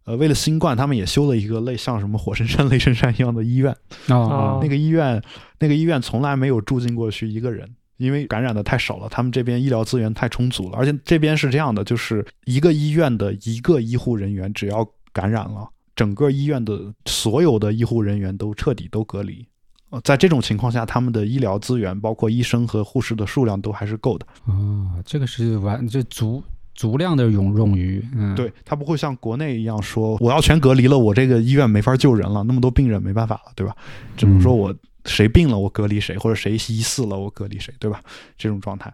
[0.05, 3.72] 呃，为了新冠，他们也修了一个类像什么火神山、雷神山一样的医院。
[4.09, 5.22] 哦哦那个医院，
[5.61, 19.47] 那个医院从来没有住进过去一个人，因为感染的太少了，他们这边医疗资源太充足了，而且这边是这样的，就是一个医院的一个医护人员只要感染了，整个医院的所有的医护人员都彻底都隔离。
[19.90, 24.26] 呃，在这种情况下，他们的医疗资源，包括医生和护士的数量都还是够的。
[24.47, 26.43] 哦，这个是完这足
[26.74, 33.76] 足量的用用于，嗯，对他不会像国内一样说我要全隔离了，我这个医院没法救人了，那么多病人没办法了，对吧？
[34.16, 34.74] 只能说我
[35.05, 38.03] 谁病了我隔离谁，或者谁疑似了我隔离谁，对吧？
[38.36, 38.92] 这种状态。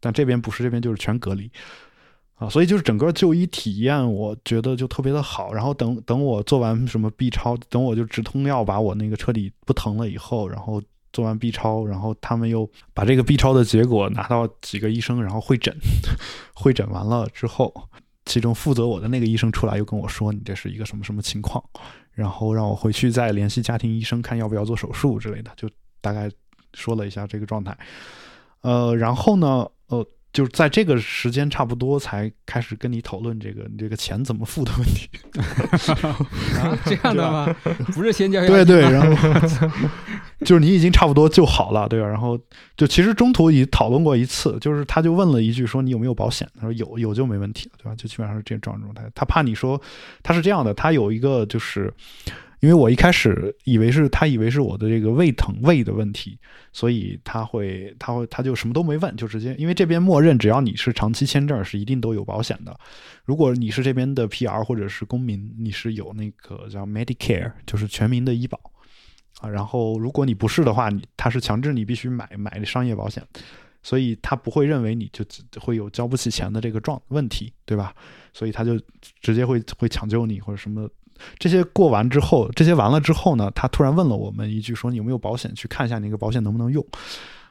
[0.00, 1.50] 但这边不是，这边就是全隔离
[2.34, 5.52] 啊，所以就是整个就医体验，我觉得就特别的好。
[5.52, 10.82] 然后等等我做完什么 B 超，等我就止痛药把我那个彻底不疼了以后，然后。
[11.10, 15.74] 做完 B 超，然后他们又把这个 B 超的结果拿到几个医生，然后会诊，
[16.54, 17.72] 会诊完了之后，
[18.26, 21.64] 其中负责我的那个医生出来又跟我说：“你这是一个什么什么情况？”
[22.18, 26.28] 然后让我回去再联系家庭医生，看要不要做手术之类的，就大概
[26.74, 27.78] 说了一下这个状态。
[28.62, 35.08] 呃，然后呢，呃，就是在这个时间差不多才开始跟你讨论这个你这个钱怎么付的问题。
[36.58, 37.54] 啊，这样的吗？
[37.94, 39.78] 不是先交对对，然后
[40.44, 42.06] 就是你已经差不多就好了，对吧？
[42.06, 42.38] 然后
[42.76, 46.48] 就其实中途已讨论过一次，就是他就问了一句说你有没有保险？
[46.54, 47.94] 他说有，有就没问题了，对吧？
[47.96, 49.02] 就基本上是这种状态。
[49.14, 49.80] 他怕你说
[50.22, 51.92] 他是这样的，他有一个就是。
[52.60, 56.36] 因为我一开始以为是他以为是我的这个胃疼胃的问题，
[56.72, 62.76] 所以他会他会他就什么都没问，就直接因为这边默认只要你是长期签证是一定都有保险的。
[63.24, 68.58] 如果你是这边的 PR 或者是公民，你是有那个叫 Medicare，就是全民的医保
[69.40, 69.48] 啊。
[69.48, 73.22] 然后如果你不是的话，你他是强制你必须买买商业保险，
[73.84, 75.24] 所以他不会认为你就
[75.60, 77.94] 会有交不起钱的这个状问题，对吧？
[78.32, 78.76] 所以他就
[79.20, 80.90] 直接会会抢救你或者什么。
[81.38, 85.54] 这些过完之后，这些完了之后呢，他突然问了我们一句，说你有没有保险？
[85.54, 86.84] 去看一下那个保险能不能用。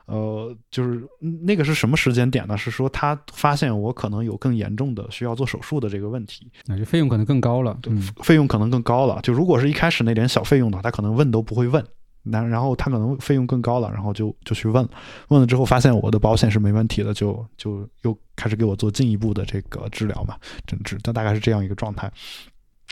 [0.06, 1.06] 呃，就是
[1.46, 2.58] 那个是什么时间点呢？
[2.58, 7.94] 是说他发现我可能有更严重的需要做手术的这个问题，那就费用可能更高了，对，
[8.24, 9.20] 费用可能更高了。
[9.22, 11.86] 就如果是一开始那点小费用的话，他可能问都不会问。
[12.30, 14.90] 那然后他可能费用更高了，然后就就去问了，
[15.30, 20.98] 问了之后发现我的保险是没问题的，就就又开始给我做进一步的这个治疗嘛，诊治。
[21.04, 22.12] 但大概是这样一个状态。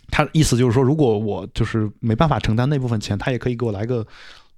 [0.10, 4.06] 他意思就是说，如果我就是没办法承担那部分钱，他也可以给我来个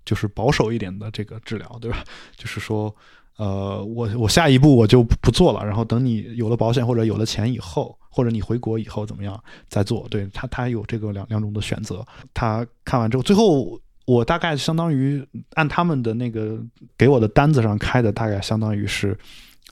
[0.06, 2.04] 就是保守一点的这个治疗，对吧？
[2.36, 2.94] 就是说，
[3.38, 10.06] 呃，我我下一步我就不做了，然后等你有了保险或者有了钱以后，或者你回国以后怎么样再做？
[10.10, 12.06] 对他，他有这个两两种的选择。
[12.34, 16.60] 他看完之后，最后我大概相当于按他们的那个
[16.98, 19.18] 给我的单子上开的，大概相当于是。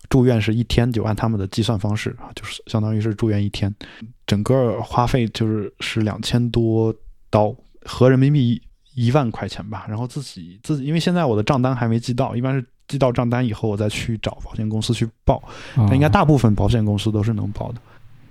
[0.10, 3.74] 住院是一天，就按他们的计算方式啊，就是相当于是住院一天，
[4.26, 6.94] 整个花费就是是两千多
[7.30, 8.62] 刀，合人民币
[8.94, 9.86] 一万块钱吧。
[9.88, 15.38] 然后自己自己，因为现在我的账单还没寄到，一般是寄到账单以后，我再去找保险公司去报。
[15.76, 17.82] 哦、但应该大部分保险公司都是能报的。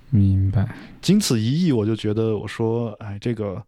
[0.09, 0.67] 明白。
[1.01, 3.61] 经此一役，我就觉得，我说，哎，这个。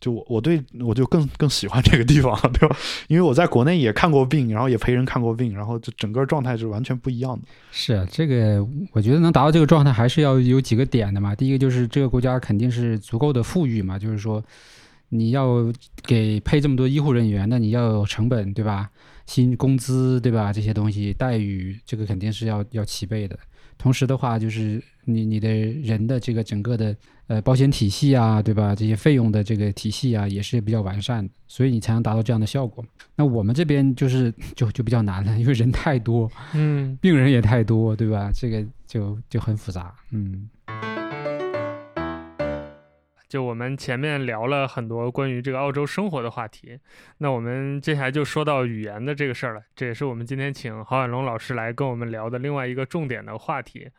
[0.00, 2.76] 就我我对我就更更喜欢这个地方，对吧？
[3.08, 7.46] 因为我在国内也看过病，然后也陪人看过病，然后就整个状态是完全不一样的。
[7.70, 11.34] 是，这个我觉得能达到这个状态，还是要有几个点的嘛。
[11.34, 14.42] 第一个就是这个国家肯定是足够的富裕嘛，就是说
[15.08, 15.72] 你要
[16.04, 18.88] 给配这么多医护人员，那你要有成本，对吧？
[19.26, 20.52] 薪工资对吧？
[20.52, 23.38] 这些东西待遇，这个肯定是要要齐备的。
[23.78, 26.94] 同时的话，就是你你的人的这个整个的
[27.28, 28.74] 呃保险体系啊，对吧？
[28.74, 32.84] 这些费用的这个体系啊，也是比较完善的，所以你才能达到这样的效果。
[33.14, 38.30] 那我们这边就是 就就比较难了，因为人太多，嗯，病人也太多，对吧？
[38.34, 40.48] 这个就就很复杂，嗯。
[43.28, 46.78] 就我们前面聊了很多关于这个澳洲生活的话题，
[47.18, 49.60] 那我们接下来就说到语言的这个事儿了。
[49.76, 53.90] 这也是我们今天请郝远龙老师来跟我们聊的另外一个重点的话题。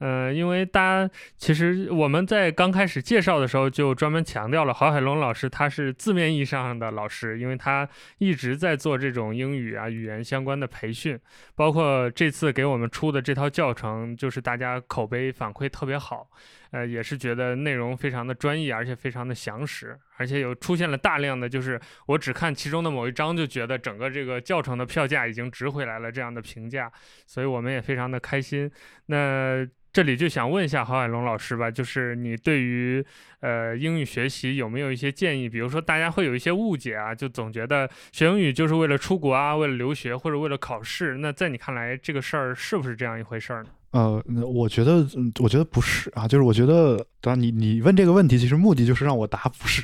[0.00, 11.18] 嗯，因为大家其实我们在刚开始介绍的时候就专门强调了，郝海龙老师他是字面意义上的老师，因为他一直在做这种英语啊语言相关的培训，
[11.56, 16.30] 包括这次给我们出的这套教程，就是大家口碑反馈特别好。
[16.70, 26.90] 呃，也是觉得内容非常的专业，而且非常的详实，而且有出现了大量的就是我只看其中的某一章就觉得整个这个教程的票价已经值回来了这样的评价，
[27.26, 28.70] 所以我们也非常的开心。
[29.06, 33.04] 那这里就想问一下郝海龙老师吧，就是你对于
[33.40, 35.48] 呃英语学习有没有一些建议？
[35.48, 41.16] 比如说大家会有一些误解啊，就总觉得学英语就是为了出国啊，为了留学或者为了考试。
[41.16, 43.70] 那在你看来，这个事儿是不是这样一回事儿呢？
[43.90, 45.06] 呃，我觉得，
[45.40, 49.82] 我觉得不是啊，就是我觉得，当然你你问这个问题，其实目的就是让我答不是，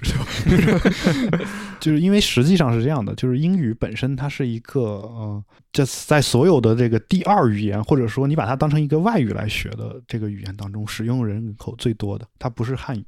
[1.80, 5.42] 就是因为实际上是这样的，就是英语本身它是一个呃，
[5.72, 13.02] 这在所有的这个第二语言，或者说你把它当成一个外语来学的这个语言当中，使用人口最多的，它不是汉语，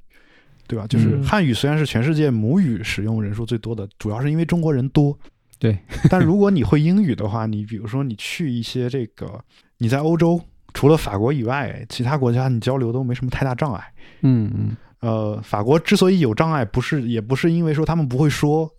[0.67, 0.87] 对吧？
[0.87, 5.19] 就是汉语虽然是全世界母语使用人数最多的，主要是因为中国人多，
[5.59, 5.79] 对。
[6.09, 9.45] 但如果你会英语的话，你比如说你去一些这个
[9.77, 10.41] 你在欧洲。
[10.77, 13.83] 除了法国以外，其他国家你交流都没什么太大障碍。
[14.21, 14.77] 嗯嗯。
[15.01, 18.71] 呃，法国之所以有障碍，不是也不是因为说他们不会说，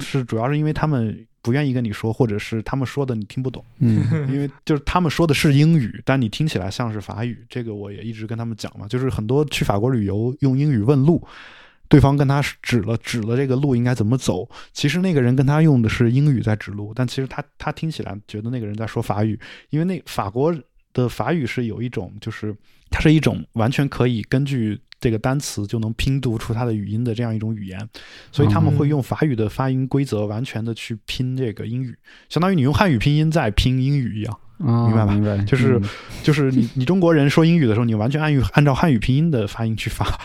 [0.00, 3.64] 是主要是因为他们不愿意跟你说，或者是他们说的你听不懂。
[3.78, 4.04] 嗯。
[4.28, 7.46] 因为就是他们说的是英语，但你听起来像是法语。
[7.48, 11.24] 这个我也一直跟他们讲嘛，就是很多去法国旅游用英语问路，
[11.88, 20.52] 对方跟他指了指了这个路应该怎么走，其实那个人跟他用的是英语在指路，但其实他他听起来觉得那个人在说法语，因为那法国。
[20.92, 22.54] 的法语是有一种，就是
[22.90, 27.88] 它是一种完全可以根据这个单词就能拼读出它的语音的这样一种语言，
[28.30, 31.96] 所以他们会用法语的发音规则完全的去拼这个英语，
[32.28, 35.14] 相当于你用汉语拼音在拼英语一样，明白吧？
[35.14, 35.38] 明白。
[35.44, 35.80] 就是
[36.22, 40.20] 就是你你中国人说英语的时候，你完全按语按照汉语拼音的发音去发。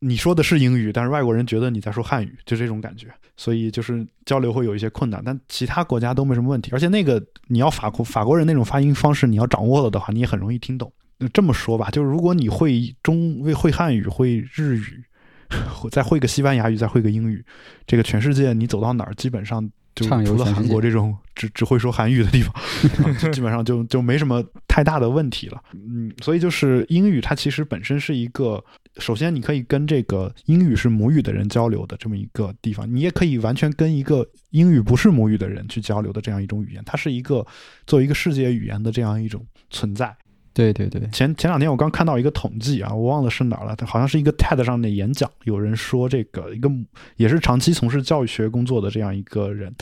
[0.00, 5.20] 你说的是英语，但是外国人觉得你在说汉语，就这种感觉，所以就是交流会有一些困难。
[5.24, 10.92] 但其他国家都没什么问题，而且那个你要法国法国人那种发音方式，你要掌握了的话，你也很容易听懂。
[11.32, 15.02] 这么说吧，就是如果你会中会会汉语，会日语，
[15.90, 17.44] 再会个西班牙语，再会个英语，
[17.86, 19.68] 这个全世界你走到哪儿，基本上。
[20.06, 22.52] 就除了韩国这种只只会说韩语的地方，
[23.32, 25.62] 基本上就就没什么太大的问题了。
[25.72, 28.62] 嗯，所以就是英语，它其实本身是一个，
[28.98, 37.46] 首先你可以跟这个英语是母语的人交流的这么一个地方，你也可以完全跟一个英语不是母语的人去交流的这样一种语言，它是一个
[37.86, 40.14] 作为一个世界语言的这样一种存在。
[40.58, 46.68] 对对对，前前两天我刚看到一个统计啊，我忘了是哪儿了，好像是一个 TED 上的演讲，有人说这个一个
[47.14, 49.72] 也是长期从事教育学工作的这样一个人，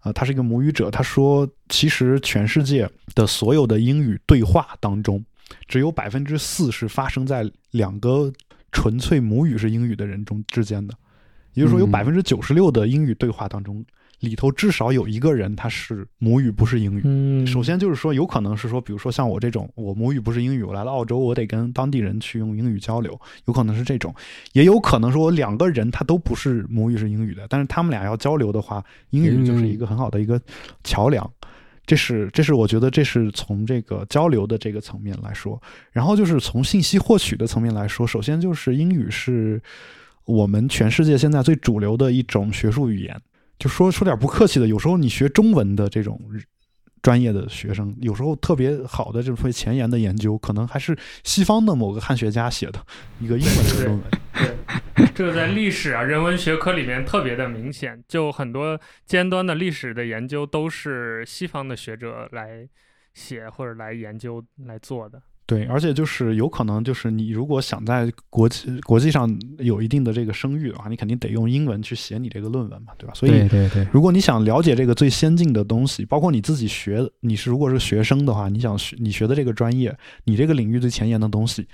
[0.00, 5.22] 啊，他是一个母语者，他说其实全世界的所有的英语对话当中，
[5.68, 8.32] 只有百分之四是发生在两个
[8.72, 10.94] 纯粹母语是英语的人中之间的，
[11.52, 13.84] 也就是说有百分之九十六的英语对话当中。
[14.20, 17.02] 里头至少有一个人他是母语不是英语。
[17.04, 24.14] 嗯，首先就是说，有可能是说，比如说像我这种，我母语不是英语，我来了澳洲，我得跟当地人去用英语交流，有可能是这种，
[24.52, 30.40] 也有可能说我两个人他都不是母语是英语的，但是他们俩要交流的话，英语就是一个很好的一个
[30.82, 31.30] 桥梁。
[31.84, 35.60] 这是这是我觉得这是从这个交流的这个层面来说，
[35.92, 39.62] 然后就是从信息获取的层面来说，首先就是英语是
[40.24, 43.16] 我们全世界现在最主流的一种学术语言。
[43.58, 46.20] 就说说点不客气的，有时候你学中文的这种
[47.02, 52.84] 专业的学生，有时候特别好的这种前沿的研究，可能还是西方的某个汉学家写的
[53.20, 54.02] 一个英文的论文。
[54.94, 62.68] 对， 这个在历史啊、人文学科里面特别的明显，就很多尖端的历史的研究都是西方的学者来
[63.14, 65.22] 写或者来研究来做的。
[65.46, 73.14] 对，而且就是有可能，就是你如果想在国际国际上有一定的这个声誉的话，你肯定得用英文去写你这个论文嘛，对吧？
[73.14, 81.64] 所以，对对，如果你想了解这个最先进的东西，包括你自己学，你是如果是学生的话，你想学你学的这个专业，你这个领域最前沿的东西，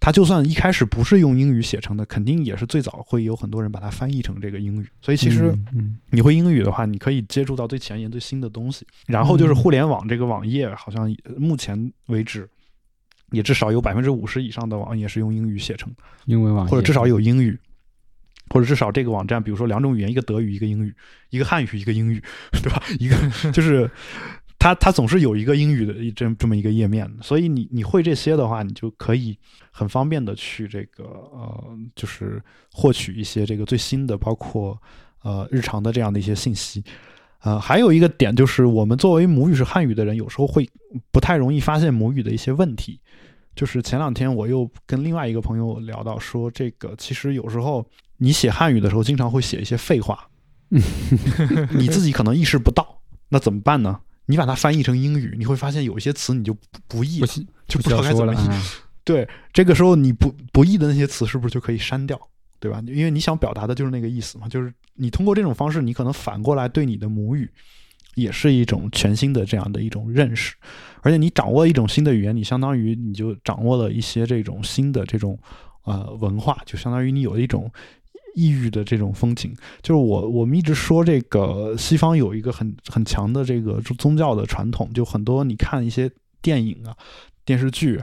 [0.00, 4.88] 它就算一开始不是用英语写成的，肯定也是最早会有很多人把它翻译成这个英语。
[5.00, 8.84] 所以其实嗯你会英语的话，你可以接触到最前沿、最新的东西。
[9.06, 12.48] 然后就是互联网这个网页，好像目前为止。
[13.32, 17.58] 也至少有百分之五十以上的网页是用英语写成的，英文网页或者至少有英语，
[18.50, 20.94] 或者至少这个网站，比如说两种语言，一个德语，一个英语，
[21.30, 22.22] 一个汉语，一个英语，
[22.52, 22.82] 对吧？
[23.00, 23.16] 一个
[23.50, 23.90] 就是
[24.58, 29.36] 它它总是有一个英语的一这这么一个页面，所以你你会这些的话，你就可以
[29.70, 34.80] 很方便的去这个呃，就是获取一些这个最新的，包括
[35.22, 36.84] 呃日常的这样的一些信息。
[37.42, 40.68] 呃，还有一个点就是，我们作为母语是汉语的人，有时候会
[41.10, 43.00] 不太容易发现母语的一些问题。
[43.54, 47.86] 就是前两天我又跟另外一个朋友聊到说，这个其实有时候
[48.16, 50.26] 你写汉语的时候，经常会写一些废话，
[50.70, 54.00] 你自己可能意识不到，那怎么办呢？
[54.26, 57.20] 你把它翻译成英语，你会发现有一些词你就不不译
[57.66, 58.38] 就不知道该怎么译。
[58.38, 58.62] 啊
[59.04, 62.16] 对，这个时候你不不译的那些词是不是就可以删掉，
[62.62, 62.80] 对吧？
[62.86, 67.50] 因为你想表达的就是那个意思嘛，就是你通过这种方式，你可能反过来对你的母语
[68.14, 70.54] 也是一种全新的这样的一种认识，
[71.00, 75.36] 而且你掌握一种新的语言，你相当于你就掌握了一些这种新的这种
[75.82, 77.68] 呃文化，就相当于你有一种
[78.36, 79.52] 异域的这种风情。
[79.82, 86.08] 就是我我们一直说这个西方有一个很很强的这个宗教的传统，就很多你看一些
[86.40, 86.94] 电影啊、
[87.44, 88.00] 电视剧。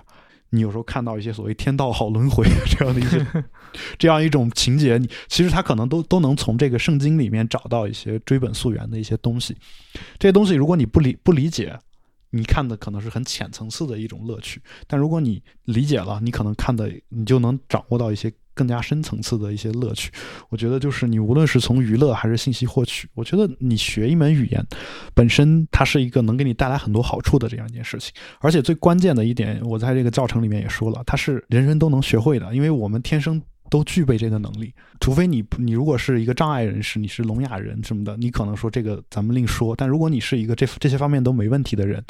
[0.52, 3.26] 你有时候看到一些所谓天道好轮回这样的一些
[3.97, 9.56] 这样一种情节，你其实他可能都都能从这个圣经里面找到一些追本溯源的一些东西。
[10.18, 11.78] 这些东西如果你不理不理解，
[12.32, 20.12] 你看的可能是很浅层次的一种乐趣；但如果你理解了，你可能看的你就能掌握到一些更加深层次的一些乐趣。
[20.50, 24.66] 我觉得就是你无论是从娱乐还是信息获取，我觉得你学一门语言
[25.14, 28.14] 本身它是一个能给你带来很多好处的这样一件事情。
[28.40, 34.74] 而且最关键的一点，我在这个教程里面也说了，它是人人都能学会的，因为我们天生都具备这个能力。
[34.99, 39.76] 除非你你如果是一个障碍人士，你是聋哑人什么的，你可能说这个咱们另说。
[39.76, 42.03] 但如果你是一个这这些方面都没问题的人，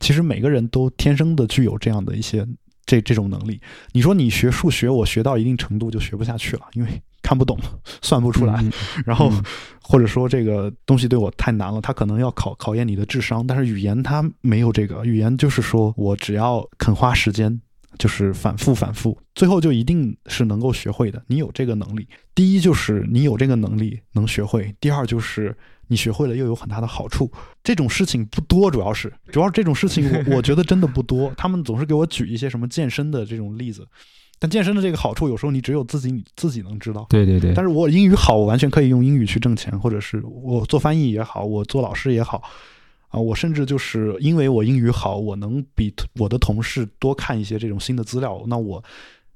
[0.00, 2.46] 其实每个人都天生的具有这样的一些
[2.84, 3.60] 这这种能力。
[3.92, 7.58] 你说你学数学，我学到一定程度就学不下去了，因为看不懂，
[8.02, 8.54] 算不出来。
[8.60, 8.72] 嗯
[9.06, 9.42] 然后嗯
[9.86, 17.60] 或者说这个东西对我太难了，它可能要考考验你的智商，但是语言它没有这个，语言就是说我只要肯花时间，
[17.98, 21.22] 就是反复反复，最后就一定是能够学会的。
[21.26, 25.56] 你有这个能力，第一就是你有这个能力能学会，第二就是
[25.88, 27.30] 你学会了又有很大的好处。
[27.62, 31.32] 这种事情不多，主要是主要是这种事情我我觉得真的不多。
[31.36, 33.86] 他们总是给我举一些什么健身的这种例子，
[34.38, 37.06] 但健身的这个好处有时候你只有自己你自己能知道。
[37.08, 42.42] 对对对，但是我英语好，我完全可以用英语去挣钱，或者是我做翻译也好，我做老师也好，
[43.14, 48.82] 啊，我甚至就是因为我英语好，我能比我的同事多看一些这种新的资料，那我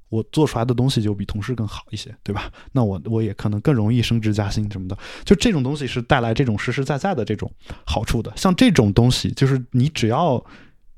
[0.09, 2.51] 我做出来的东西就比同事更好一些，对吧？
[2.73, 7.49] 那我我也可能更容易升职加薪什么的，就这种东西是带来这种实实在在的这种
[7.85, 8.33] 好处的。
[8.37, 10.45] 像这种东西，就是你只要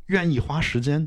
[0.07, 1.07] 愿意花时间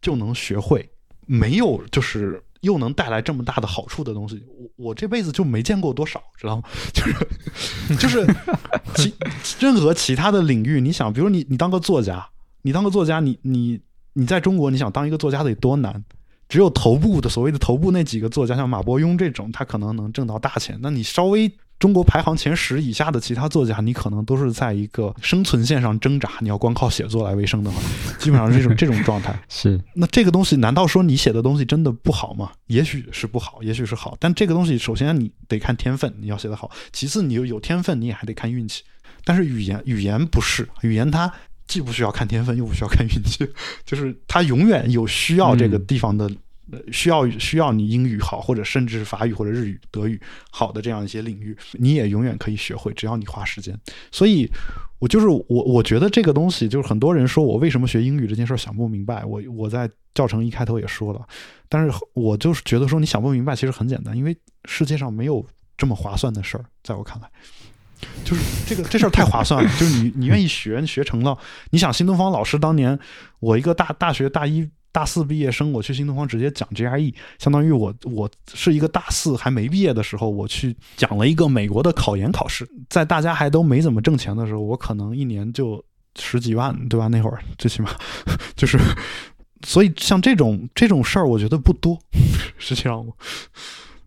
[0.00, 0.90] 就能学会，
[1.26, 4.42] 没有就是又能带来这么大的好处的东西，
[4.76, 6.62] 我我这辈子就没见过多少，知道吗？
[6.94, 8.26] 就是就是
[8.94, 9.14] 其
[9.60, 12.26] 任何其他的领域，你想，比如你你当个作家，
[12.62, 13.80] 你当个作家，你你
[14.14, 16.04] 你在中国，你想当一个作家得多难？
[16.48, 20.78] 只有头部的所谓的头部那几个作家，像马伯庸这种，他可能能挣到大钱。
[20.82, 21.50] 那你稍微
[21.82, 26.30] 中国排行前十以下的其他作家，你可能都是在一个生存线上挣扎。
[26.38, 27.82] 你要光靠写作来为生的话，
[28.20, 29.36] 基本上是这种这种状态。
[29.50, 32.52] 是那这个东西，难道说你写的东西真的不好吗？
[32.68, 38.84] 也许是不好，也许是好，但这个东西首先你得看天分，你要写得好；其次你有有天分，你也还得看运气。
[39.24, 41.32] 但是语言语言不是，语言它
[41.66, 43.44] 既不需要看天分，又不需要看运气，
[43.84, 46.30] 就是它永远有需要这个地方的。
[46.92, 50.20] 需要需要你英语好，或者甚至是法语或者日语、德语
[50.50, 53.78] 好的这样一些领域，你也永远可以学会，只要你花时间。
[54.10, 54.50] 所以，
[54.98, 59.24] 我就是我，我觉得这个东西就是很多人说我为什么学英语这件事儿想不明白。
[59.24, 61.20] 我我在教程一开头也说了，
[61.68, 65.44] 但是我就是觉得说你想不明白其实很简单，因为世界上没有
[65.76, 67.28] 这么划算的事儿，在我看来。
[68.24, 71.38] 就是这个这事儿太划算了，就是你你愿意学，学成了。
[71.70, 72.98] 你想新东方老师当年，
[73.38, 85.82] 我一个大大学大一大四毕业生，我去新东方直接讲 GRE，相当于我我是一个大四还没毕业的时候，我去讲了一个美国的考研考试，在大家还都没怎么挣钱的时候，我可能一年就
[86.18, 87.08] 十几万，对吧？
[87.08, 87.90] 那会儿最起码
[88.54, 88.78] 就是，
[89.66, 91.98] 所以像这种这种事儿，我觉得不多，
[92.58, 93.16] 实际上我。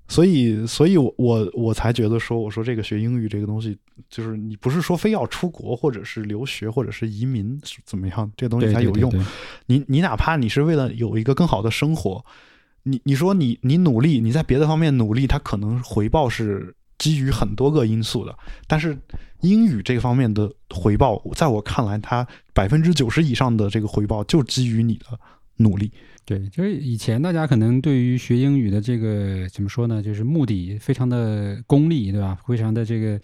[0.07, 3.75] 所以，所以我我我才觉得说，我说这个学英语这个东西，
[4.09, 9.09] 就是你不是说非要出国，或者是留学，或者是移民怎么样，这东西才有用。
[9.09, 9.27] 对对对
[9.65, 12.23] 你你哪怕你是为了有一个更好的生活，
[12.83, 18.37] 你你说你你努力，你在别的方面努力，它可能回报是基于很多个因素的，
[18.67, 18.95] 但是
[19.41, 25.19] 英语这方面的回报，在我看来，它百分之九十以上的这个回报就基于你的
[25.57, 25.91] 努力。
[26.25, 30.01] 对，就是以前大家可能对于学英语的这个怎么说呢？
[30.01, 32.35] 就是目的非常的功利，对吧？
[32.47, 33.19] 非常的这个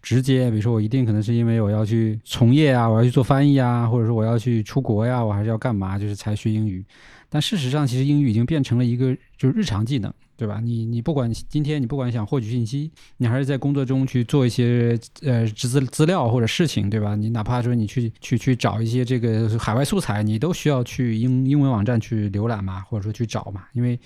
[0.00, 0.50] 直接。
[0.50, 6.82] 比如说，我一定可能是因为我要去从业啊，我要去做翻译啊，或者说我要去出国呀，我还是要干嘛，就是才学英语。
[7.28, 10.10] 但事实上，其实英语已经变成了一个就是日常技能。
[10.38, 10.60] 对吧？
[10.62, 17.16] 你你不管今天你不管想获取信息，你还是在工作中去做一些呃资资料或者事情，对吧？
[17.16, 23.98] 你哪怕说你去去去找一些这个海外素材，你都需要去英英文网站去浏览嘛，或者说去找嘛，因为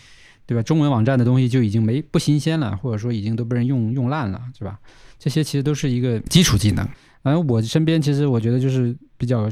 [0.46, 0.62] 对吧？
[0.62, 4.78] 中文网站的东西就已经没不新鲜了，或者说已经都被人用用烂了，是吧？
[5.18, 6.88] 这些其实都是一个基础技能。
[7.22, 9.48] 反正我身边其实我觉得就是比较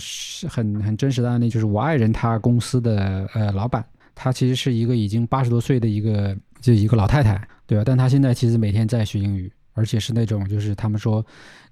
[0.48, 6.36] 很很真实的案例，就是我爱人他公司的呃老板，他其实是一个已经八十多岁的一个。
[6.60, 7.82] 就一个老太太，对吧？
[7.86, 11.24] 但她现在其实每天在学英语，而且是那种，就是他们说，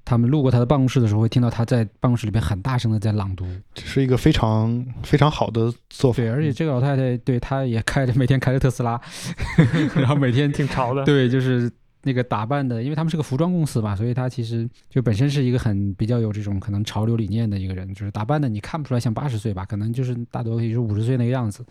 [0.09, 6.17] 他们路过他的办公室的时候，会听到他在办公室里边很大声的在朗读，这是一个非常非常好的做法。
[6.17, 9.01] 对，而且这个老太太，对她也开着每天开着特斯拉，
[9.95, 11.05] 然后每天挺潮的。
[11.05, 11.71] 对，就是。
[12.03, 21.67] 那个打扮的，因为他们是个服装公司嘛，所以她其实就本身是一个很比较有这种可能潮流理念的一个人，就是打扮的你看不出来像八十岁吧，可能就是大多也是五十岁那个样子，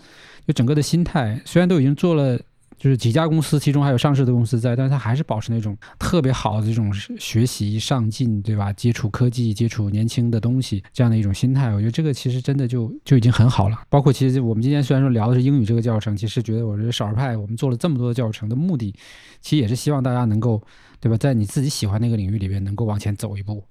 [0.45, 2.37] 就整个的心态虽然都已经做了。
[2.77, 8.71] 就是几家公司，其中还有上市的公司在，但是他还是保持那种特别好的这种学习上进，对吧？
[8.71, 13.81] 接触科技、接触年轻的东西这样的一种心态，我觉得这个其实真的就就已经很好了。
[13.89, 18.93] 包括其实我们今天虽然说聊的是英语这个教程，其实觉得我觉得少儿派我们做了这么多的教程的目的，
[19.41, 20.61] 其实也是希望大家能够，
[20.99, 21.17] 对吧？
[21.17, 23.63] 在你自己喜欢那个领域里边能够往前走一步。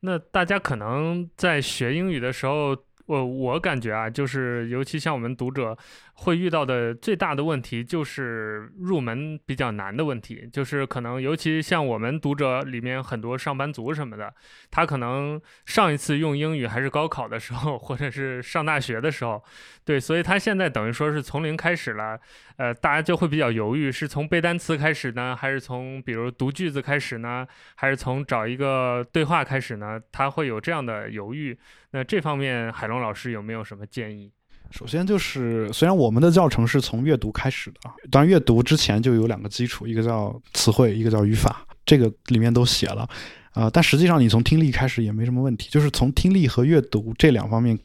[0.00, 2.74] 那大家可能在学英语的时候。
[3.12, 5.76] 我我感觉啊，就是尤其像我们读者
[6.22, 10.48] 会遇到的最大的问题，就是入门比较难的问题。
[10.52, 14.32] 就是可能尤其像我们读者里面很多上班族什么的，
[14.70, 19.42] 他可能上一次用英语还是高考的时候，或者是上大学的时候，
[19.84, 22.18] 对，所以他现在等于说是从零开始了。
[22.58, 27.44] 呃，大家就会比较犹豫，是从背单词开始呢，还是从比如读句子开始呢，
[27.74, 30.00] 还是从找一个对话开始呢？
[30.12, 31.58] 他会有这样的犹豫。
[31.90, 34.30] 那这方面，海龙老师有没有什么建议？
[34.72, 43.08] 首先就是，虽然我们的教程是从阅读开始的啊，当然阅读之前就有两个基础，一个叫词汇，一个叫语法，这个里面都写了
[43.52, 43.68] 啊。
[43.70, 47.78] 但实际上，你从听力开始也没什么问题，就是从听力和阅读这两方面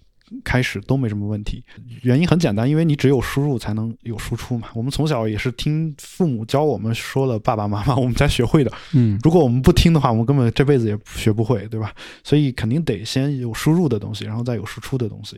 [0.44, 1.64] 开始都没什么问题。
[2.04, 4.70] 原因很简单，因为你只有输入才能有输出嘛。
[4.74, 8.72] 我们从小也是听父母教我们说了爸爸妈妈，我们才学会的。
[8.94, 11.94] 嗯，如果我们不听的话，我们根本这辈子也学不会，对吧？
[12.24, 15.38] 所以肯定得先有输入的东西，然后再有输出的东西。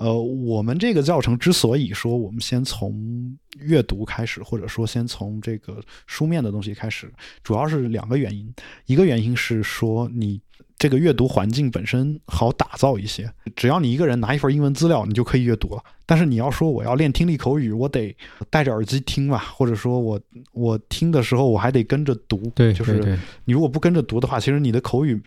[0.00, 7.12] 呃，我们这个教程之所以说我们先从阅读开始，或者说先从这个书面的东西开始，
[7.44, 8.50] 主要是两个原因。
[8.86, 10.40] 一个原因是说你
[10.78, 15.84] 这个阅读环境本身好打造一些，只要你一个人拿一份英文资料，你就可以阅读了。
[16.06, 18.16] 但是你要说我要练听力口语，我得
[18.48, 20.18] 戴着耳机听吧，或者说我
[20.52, 22.50] 我听的时候我还得跟着读。
[22.54, 25.22] 对，就是你如果不跟着读的话，其实你的口语。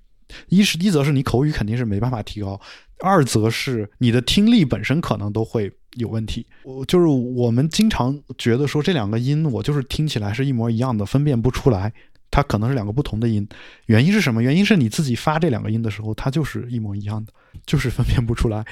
[0.49, 2.59] 一是，一则是你口语肯定是没办法提高；
[3.03, 6.45] 二则是你的听力本身可能都会有问题。
[6.63, 11.91] 我就是我们经常觉得说这两个音，我就是听起来是一模一样的，分辨不出来，
[12.31, 13.45] 它可能是两个不同的音。
[13.87, 14.41] 原因是什么？
[14.41, 17.33] 原因是你自己发这两个音的时候，它就是一模一样的，
[17.65, 18.65] 就是分辨不出来。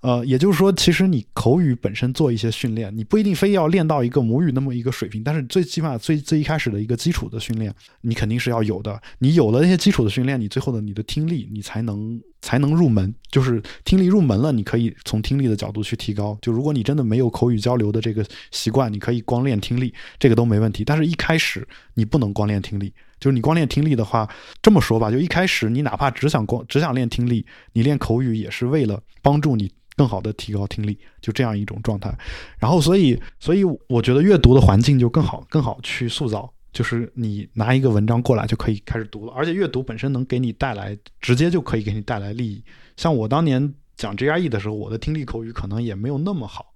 [0.00, 7.70] 呃，也就是说，其实你口语本身做一些训练，你不一定非要练到一个母语那么一个水平，但是最起码最最一开始的一个基础的训练，
[8.00, 8.98] 你肯定是要有的。
[9.18, 13.14] 你有了那些基础的训练，你最后的你的听力，你才能才能入门。
[13.30, 16.38] 就是听力入门了，你可以从听力的角度去提高。
[16.40, 20.82] 就如果你真的没有口语交流的这个习惯，你可以光练听力，这个都没问题。
[20.82, 22.90] 但是一开始你不能光练听力，
[23.20, 24.26] 就是你光练听力的话，
[24.62, 27.44] 这么说吧，就一开始你哪怕只想光只想练听力，
[27.74, 29.70] 你练口语也是为了帮助你。
[29.96, 32.16] 更好的提高听力，就这样一种状态。
[32.58, 36.52] 然后，所以，所以我觉得阅读的环境就更好，更好去塑造。
[36.72, 42.62] 就是你拿一个文章过来就可以开始读了，而且阅读本身能给你带来，直接就可以给你带来利益。
[42.96, 46.69] 像我当年讲 GRE 的时候，我的听力口语可能也没有那么好。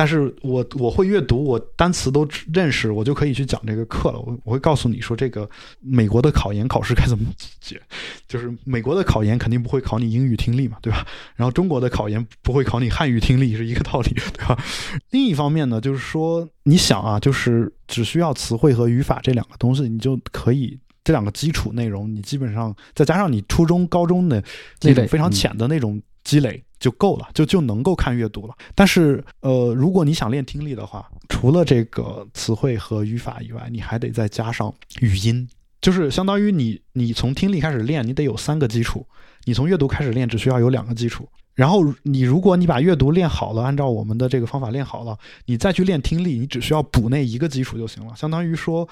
[0.00, 4.18] 但是我我会阅读，我单词都认识，我就可以去讲这个课了。
[4.18, 5.46] 我我会告诉你说，这个
[5.78, 7.26] 美国的考研考试该怎么
[7.60, 7.78] 解，
[8.26, 11.06] 就是美国的考研肯定不会考你英语听力嘛，对吧？
[11.36, 14.58] 然后中国的考研不会考你汉语听力，是一个道理，对吧？
[15.12, 24.42] 另一方面呢，就是说你想啊，就是只需要词汇和语法这两个东西，你就可以这两个基础内容，你基本上再加上你初中、高中的
[24.80, 28.54] 那种非常浅的那种积累就够了，就就能够看阅读了。
[28.74, 35.48] 但是，呃，如果你想练听力的话，除了这个词汇和语法以外，你还得再加上语音，
[35.80, 39.00] 就是相当于你你从听力开始练，你得有三个基础；
[39.44, 41.28] 你从阅读开始练，只需要有两个基础。
[41.54, 48.14] 然后你如果你把阅读练好了，按照我们的这个方法练好了，你再去练听力，你只需要补那一个基础就行了。
[48.16, 48.88] 相当于说，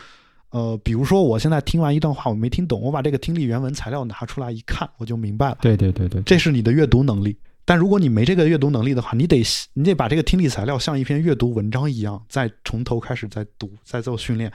[0.51, 5.59] 呃，比如说我现在听完一段话，我没听懂，我把这个听力原文材料拿出来一看，我就明白了。
[5.61, 7.36] 对对对对，这是你的阅读能力。
[7.64, 9.42] 但如果你没这个阅读能力的话，你得
[9.74, 14.51] 你得把这个听力材料像一篇阅读文章一样，再从头开始再读，再做训练。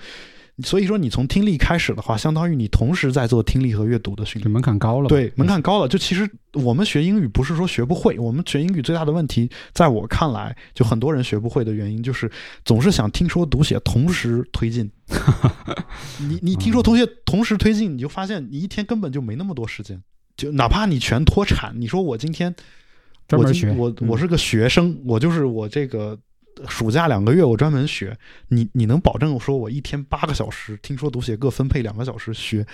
[0.62, 5.10] 所以说，你从听力开始的话，相当于你同时在做听力和阅读的训练，门槛高了。
[5.10, 5.88] 对，门槛高了。
[5.88, 12.32] 就其实我们学英语不是说学不会，我们学英语最大的问题，在我看来，就很多人学不会的原因，就是
[12.64, 14.88] 总是想听说读写同时推进。
[16.22, 20.00] 你你听说同学同时推进，你就发现你一天根本就没那么多时间。
[20.38, 22.54] 就哪怕你全脱产，你说我今天
[23.28, 26.16] 专门学，我我是个学生，我就是我这个。
[26.68, 28.18] 暑假两个月，我专门学
[28.50, 32.66] 你，你能保证说我一天八个小时听说读写各分配两个小时学，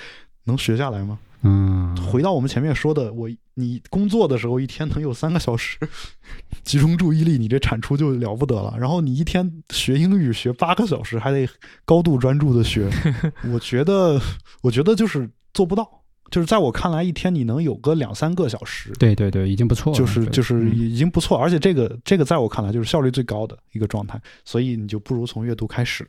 [0.44, 1.20] 能学下来吗？
[1.42, 5.78] 嗯，回到我们前面说的，我你工作的时候一天能有三个小时
[6.64, 8.76] 集中注意力，你这产出就了不得了。
[8.78, 11.48] 然后你一天学英语学八个小时，还得
[11.86, 12.90] 高度专注的学，
[13.54, 14.20] 我觉得，
[14.62, 15.99] 我觉得就是做不到。
[16.30, 19.98] 就是在我看来，一天你能有个两三个小时，对对对，已经不错了。
[19.98, 24.20] 就是就是已经不错，而且这个这个在我看来就是效率最高的一个状态。
[24.46, 26.08] 所以你就不如从阅读开始。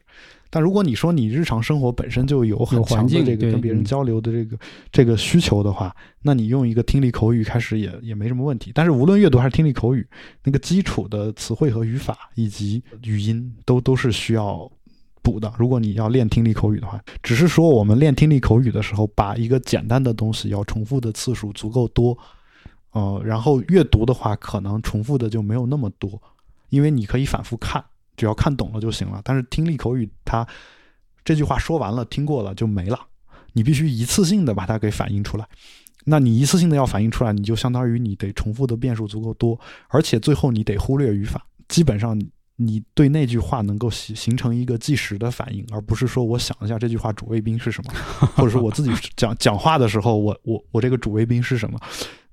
[0.52, 4.58] 但如果你说你日常生活本身就有很强的这个跟别人交流的这个
[4.90, 8.72] 这个需求的话，那你用一个听力口语开始也也没什么问题。
[8.74, 10.04] 但是无论阅读还是听力口语，
[10.42, 14.70] 那个基础的词汇和语法以及语音都都是需要。
[15.22, 22.16] 补的，如果你要练听力口语的话，只是说我们练听力口语的时候，把一个简单的东西要重复的次数足够多，
[22.92, 26.20] 呃，然后阅读的话，可能重复的就没有那么多，
[26.68, 27.84] 因为你可以反复看，
[28.16, 29.20] 只要看懂了就行了。
[29.24, 30.46] 但是听力口语，它
[31.24, 32.98] 这句话说完了，听过了就没了，
[33.52, 35.46] 你必须一次性的把它给反映出来。
[36.04, 39.58] 那你一次性的要反映出来，你就相当于你得重复的遍数足够多，
[39.88, 42.18] 而且最后你得忽略语法，基本上。
[42.62, 47.92] 你对那句话能够形形成一个即时的反应，而不是说我想一下这句话主谓宾是什么，
[48.36, 51.78] 或者说我自己讲讲话的时候，我我我这个主谓宾是什么，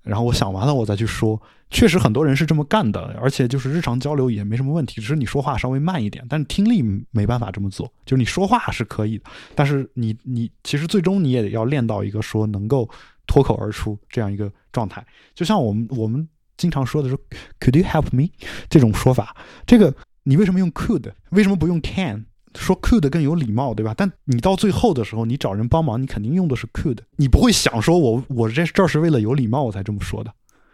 [0.03, 1.41] 然后我想完了我再去说。
[1.69, 6.25] 确实很多人是这么干的，而且就是日常交流也没什么问题，只是你说话稍微慢一点。
[6.30, 12.89] 但是听力没办法这么做，就是你说话是可以的，但是你你其实最终你也得要练到一个说能够
[13.28, 15.05] 脱口而出这样一个状态。
[15.36, 16.25] 就像我们我们
[16.55, 17.17] 经常说的是
[17.59, 18.30] “Could you help me”
[18.69, 19.93] 这种说法，这个。
[20.28, 21.09] 你为什么用 could？
[21.30, 22.25] 为什么不用 can？
[22.53, 23.93] 说 could 更有礼貌，对吧？
[23.95, 26.97] 但你到最后的时候，你找人帮忙，你肯定用的是 could。
[27.15, 30.34] 你不会想说我我这这是为了有礼貌我才这么说的。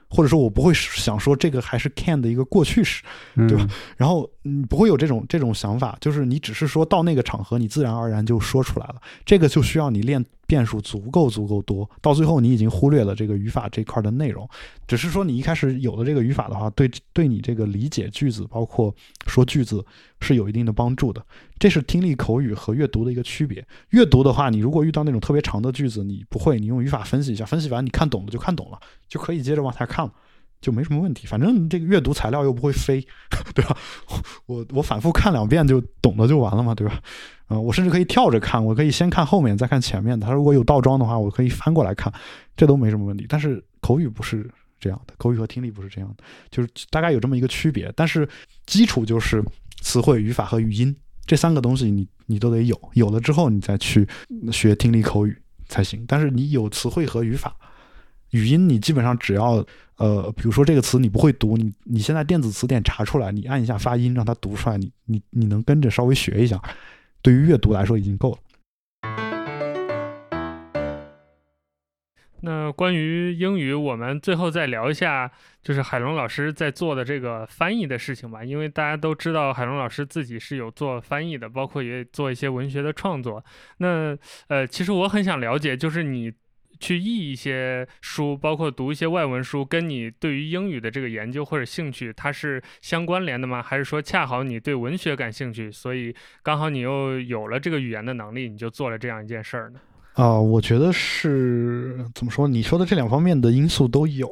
[0.09, 3.03] 或者说我不会想说这个还是 can 的一个过去式，
[3.35, 3.67] 对吧？
[3.97, 8.95] 然后你不会有这种这种想法，就是你只是说到那个场合，你自然而然就说出来了。
[9.25, 10.23] 这个就需要你练
[10.53, 14.47] 变数足够足够多，到最后你已经忽略了这个语法这块的内容，
[14.85, 18.93] 只是说你一开始有了这个语法的话，对对你这个理解句子，包括
[19.25, 19.83] 说句子
[20.21, 21.25] 是有一定的帮助的。
[21.57, 23.65] 这是听力口语和阅读的一个区别。
[23.89, 30.13] 阅读的话，你如果遇到那种特别长的句子，你不会，你用语法分析一下，分析完你看懂了就看懂了，就可以接着往下看了。
[30.61, 33.05] 就没什么问题，反正这个阅读材料又不会飞，
[33.53, 33.75] 对吧？
[34.45, 37.01] 我我反复看两遍就懂了就完了嘛，对吧？
[37.49, 40.25] 嗯，我甚至可以跳着看，我可以先看后面再看前面的。
[40.25, 42.11] 他如果有倒装的话，我可以翻过来看，
[42.55, 43.25] 这都没什么问题。
[43.27, 47.91] 但是口语不是这样的，口语和听力不是这样的，就是大概有这么一个区别。
[47.95, 48.27] 但是
[48.65, 49.43] 基础就是
[49.81, 54.07] 词汇、语法和语音这三个东西，你你都得有，有了之后你再去
[54.51, 55.37] 学听力口语
[55.67, 56.03] 才行。
[56.07, 57.55] 但是你有词汇和语法。
[58.31, 59.63] 语音你基本上只要
[59.97, 66.59] 呃，比如说这个词你不会读，你你现在电子词典查出来，你按一下发音让它读出来，你你你能跟着稍微学一下，
[67.24, 68.38] 对于阅读来说已经够了。
[72.41, 78.43] 那关于英语，我们最后再聊一下，就是海龙老师在做的这个翻译的事情吧。
[78.43, 83.43] 因为大家都知道海龙老师自己是有做翻译的，包括也做一些文学的创作。
[83.78, 84.17] 那
[84.49, 86.34] 呃，其实我很想了解，就是你。
[86.84, 93.63] 去译一些书，包括读一些外文书，跟你对于英语的这个研究或者兴趣，它是相关联的吗？
[93.63, 96.13] 还是说恰好你对文学感兴趣，所以
[96.43, 99.79] 刚好你又有了这个语言的能力，你就做了这样一件事儿呢？
[100.15, 102.49] 啊，我觉得是怎么说？
[102.49, 104.27] 你说的这两方面的因素都有。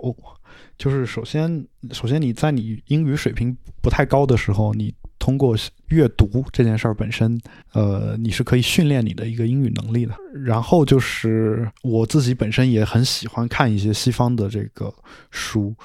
[0.78, 5.55] 就是首先，首先你在你英语水平不太高的时候，你通过
[5.89, 7.39] 阅读这件事儿本身，
[7.74, 10.15] 呃，你是可以训练你的一个英语能力的。
[10.34, 14.91] 然后就是我自己本身也很喜欢看一些西方的这个
[15.30, 15.76] 书，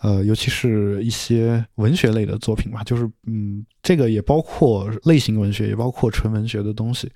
[0.00, 7.08] 呃，尤其是一些文学类的作品吧，就是嗯，这个也包括类型文学，也包括纯文学的东西。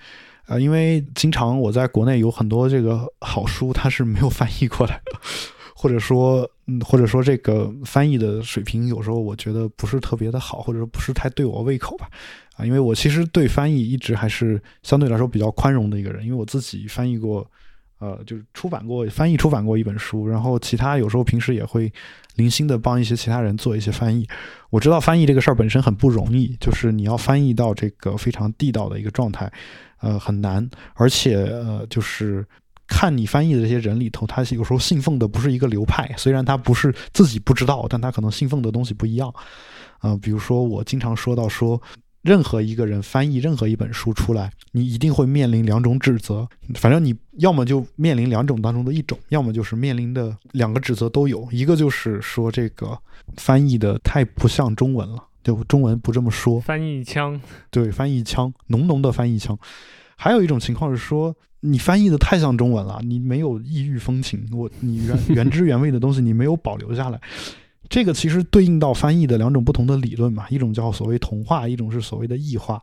[0.46, 5.18] 啊，因为经常我在国内有很多这个好书，它是没有翻译过来的，
[5.74, 12.08] 或者说，嗯，或者说这个翻译的水平有时候我觉得不是特别的好，或者说不是太对我胃口吧。
[12.56, 17.48] 啊，因为我其实对翻译一直还是相对来说比较宽容的一个人，因为我自己翻译过。
[18.00, 21.90] 呃，就是出版过翻译出版过一本书，然后其他有时候平时也会
[22.34, 24.28] 零星的帮一些其他人做一些翻译。
[24.68, 29.50] 我知道翻译这个事儿本身很不容易，就是你要翻译到这个非常地道的一个状态，
[30.00, 30.68] 呃，很难。
[30.94, 32.44] 而且呃，就是
[32.86, 39.32] 看你翻译的这些人里头，他有时候信奉的不是一个流派，虽然他不是自己不知道，但他可能信奉的东西不一样。
[40.00, 41.80] 呃，比如说我经常说到说。
[42.24, 46.48] 任何一个人翻译任何一本书出来，你一定会面临两种指责。
[46.74, 51.46] 反正你要么就面临两种当中的一种，要么就是面临的两个指责都有。
[51.52, 52.98] 一个就是说这个
[53.36, 56.58] 翻译的太不像中文了，就中文不这么说。
[56.58, 57.38] 翻译腔，
[57.70, 59.58] 对，翻译腔，浓浓的翻译腔。
[60.16, 67.18] 还有一种情况是说，你翻译的太像中文了，你没有异域风情，我你原 原汁原味的东西你没有保留下来。
[67.88, 72.82] 这个其实对应到翻译的两种不同的理论嘛，一种叫所谓同化，一种是所谓的异化。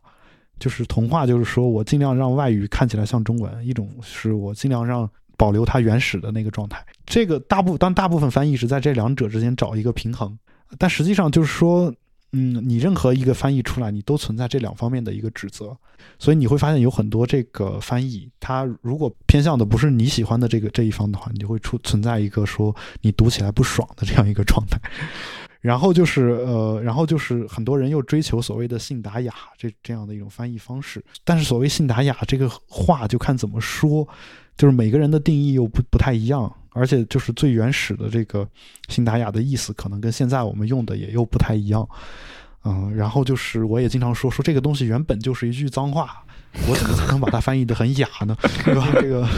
[0.58, 6.84] 就是同化，就是说我尽量让外语看起来像中文；一种是我尽量让保留它原始的那个状态。
[7.06, 10.36] 这个大部当大部分翻译是在这两者之间找一个平衡，
[10.76, 11.94] 但实际上就是说。
[12.32, 15.76] 嗯，你任何一个翻译出来，你都存在这两方面的一个指责，
[16.18, 24.80] 所以你会发现有很多这个翻译，它如果偏向的不是你喜欢的这个这一方的话，你就会出存在一个说你读起来不爽的这样一个状态。
[25.60, 34.08] 然后就是呃，然后就是很多人又追求所谓的信达雅这这样的一种翻译方式，但是所谓信达雅这个话就看怎么说，
[34.56, 36.52] 就是每个人的定义又不不太一样。
[36.72, 38.48] 而且就是最原始的这个
[38.88, 41.88] 辛达雅的意思，可能跟现在我们用的也又不太一样，
[42.64, 46.24] 嗯，然后就是我也经常说说这个东西原本就是一句脏话，
[46.68, 48.36] 我怎么才能把它翻译的很雅呢？
[48.64, 48.88] 对吧？
[48.94, 49.28] 这个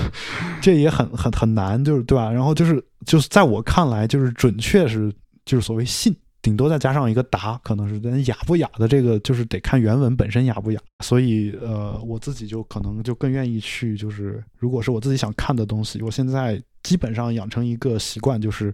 [0.60, 2.30] 这也很很很难，就是对吧？
[2.30, 5.12] 然后就是就是在我看来，就是准确是
[5.44, 6.14] 就是所谓信。
[6.42, 10.78] 顶多再加上一个达，可能是但雅不雅的这个就是得看原文本身雅不雅。
[11.02, 18.72] 所以呃，我自己就可能就更愿意去，就是如果是我自己想看的东西，我现在基本上养成一个习惯，就是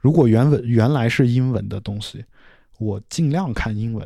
[0.00, 2.24] 如果原文原来是英文的东西，
[2.78, 4.04] 我尽量看英文；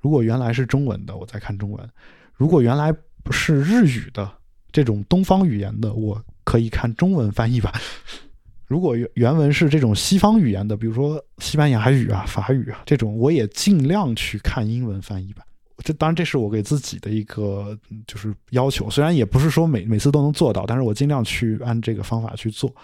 [0.00, 1.80] 如果原来是中文的，我再看中文；
[2.34, 2.92] 如果原来
[3.22, 4.28] 不是日语的
[4.72, 7.72] 这种东方语言的，我可以看中文翻译版。
[8.66, 15.45] 如果原原文是这种西方语言的，比如说西班牙语啊、法语啊这种，我也尽量去看英文翻译版。
[15.84, 22.74] 这当然这是我给自己的一个就是要求，虽然也不是说每每次都能做到，但是我尽量去按这个方法去做。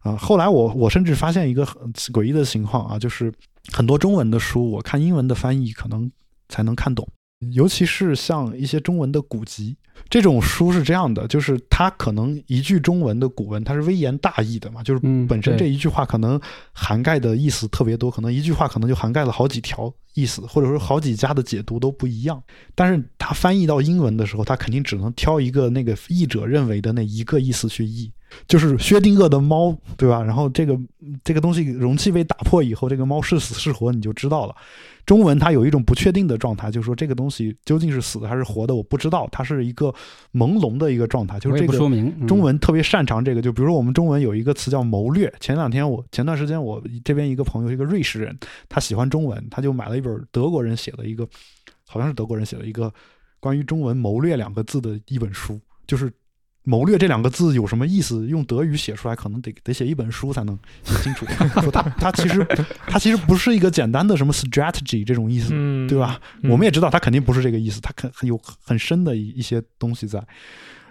[0.00, 3.32] 啊，后来我我甚至发现一个很诡异的情况啊，就是
[3.72, 6.10] 很多中文的书，我看英文的翻译可能
[6.48, 7.06] 才能看懂。
[7.50, 9.76] 尤其是像一些中文的古籍，
[10.08, 16.40] 这种书是这样的，就是它可能一句中文的古文，它是微言大义的嘛，就是本身这一句话可能
[16.72, 22.42] 涵盖的意思特别多，可能一句话可能就涵盖了好几条意思，或者说好几家的解读都不一样。
[22.74, 28.10] 但是它翻译到英文的时候，它肯定只能挑一个那个译者认为的那一个意思去译。
[28.46, 30.22] 就是薛定谔的猫，对吧？
[30.22, 30.78] 然后这个
[31.24, 34.54] 这个东西容器被打破以后，这个猫是死是活，你就知道了。
[35.04, 39.92] 中文它有一种不确定的状态，就是说这个东西究竟是死的还是活的，我不知道，它是一个
[40.32, 41.40] 朦胧的一个状态。
[41.40, 45.32] 就是这个说明中文特别擅长这个，就比如说我们中文有一个词叫谋略。
[45.40, 51.28] 前两天我前段时间我这边一个朋友，一个瑞士人，他喜欢中文，他就买了一本德国人写的一个，
[51.88, 52.92] 好像是德国人写的一个
[53.40, 56.12] 关于中文“谋略”两个字的一本书，就是。
[56.64, 58.26] 谋略这两个字有什么意思？
[58.26, 61.26] 用德语写出来可能得得写一本书才能写清楚。
[61.60, 62.46] 说它它其实
[62.86, 65.50] 它其实不是一个简单的什么 strategy 这种意思，
[65.88, 66.20] 对吧？
[66.44, 70.22] 我们也知道它肯定不是这个意思，它肯有很深的一一些东西在。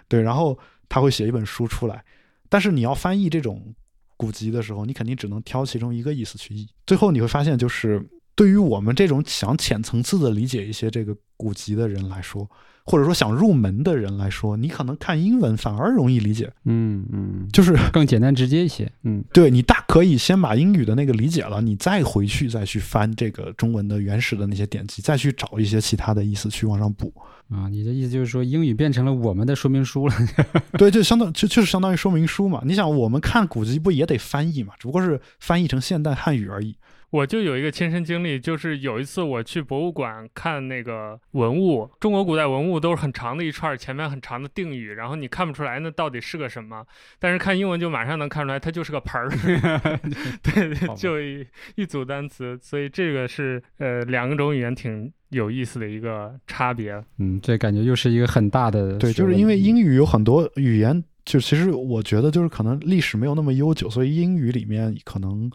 [0.08, 0.58] 对，然后
[0.90, 2.04] 他会写一本书出来，
[2.50, 3.74] 但是你要翻译这种
[4.18, 6.68] 古籍的时候，你肯定只能挑其中一个意思去译。
[6.86, 8.06] 最后你会发现，就是
[8.42, 12.50] 对于我们这种想浅层次的理解一些这个古籍的人来说。
[12.84, 16.52] 或者说想入门的人来说，你可能看英文反而容易理解。
[16.66, 18.92] 嗯嗯，就是更简单直接一些。
[19.04, 27.14] 嗯，对你大可以先把英语的那个理解了，你再回去再去翻这个中文的原始的那些典籍，再去找一些其他的意思去往上补。
[27.50, 30.16] 啊，你的意思就是说英语变成了我们的说明书了？
[30.80, 32.64] 对，就相当就就是相当于说明书嘛。
[32.66, 34.74] 你想，我们看古籍不也得翻译嘛？
[34.80, 36.76] 只不过是翻译成现代汉语而已。
[37.12, 46.86] 我就有一个亲身经历，就是有一次我去博物馆看那个文物，中国古代文物都是很长的一串，前面很长的定语，然后你看不出来那到底是个什么，
[47.20, 49.30] 但是看英文就马上能看出来，它就是个盆儿
[50.42, 51.46] 对对，就一
[51.76, 57.04] 一组单词，所以这个是呃两种语言挺有意思的一个差别。
[57.18, 65.52] 嗯，这感觉又是一个很大的对，就是因为英语有很多语言，就其实我觉得就是可能历史没有那么悠久，所以英语里面可能。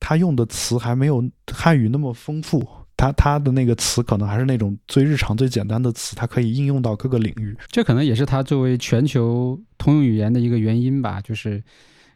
[0.00, 1.22] 他用的词还没有
[1.52, 7.56] 汉语那么丰富，他他的那个词可能还是那种最日常、最简单的词，它可以应用到各个领域。
[7.68, 11.62] 这可能也是它作为全球通用语言的一个原因吧，就是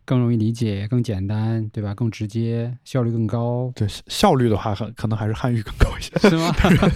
[0.04, 1.94] 更容易理解、更简单，对吧？
[1.94, 3.72] 更直接，效率更高。
[3.74, 6.52] 对，效率的话，很可能还是汉语更高一些，是吗？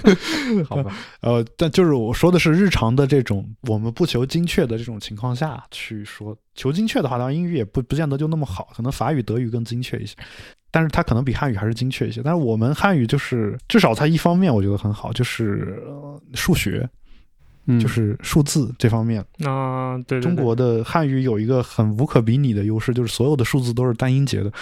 [0.69, 0.95] 好吧。
[1.23, 10.15] 呃，但就是我说的是日常的这种，我们不求精确的这种情况下去说，求精确的话，当然英语也不不见得就那么好，可能法语、德语更精确一些。
[10.71, 12.21] 但是它可能比汉语还是精确一些。
[12.23, 15.83] 但是我们汉语就是至少它一方面我觉得很好，就是
[16.35, 16.89] 数学，
[17.81, 19.25] 就是数字这方面。
[19.45, 20.21] 啊，对。
[20.21, 24.53] 中国的汉语有一个很无可比拟的优势，就是所有的数字都是单音节的，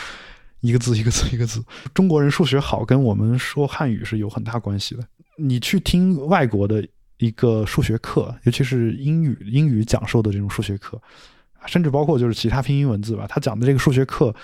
[0.60, 1.62] 一个字一个字一个字。
[1.92, 5.02] 中国人数学好，跟我们说汉语是有很大关系的。
[5.38, 6.86] 你去听外国的
[7.18, 11.00] 一个数学课，尤其是英语英语讲授的这种数学课，
[11.66, 14.34] 甚至包括就是其他拼音文字吧，他讲的这个数学课。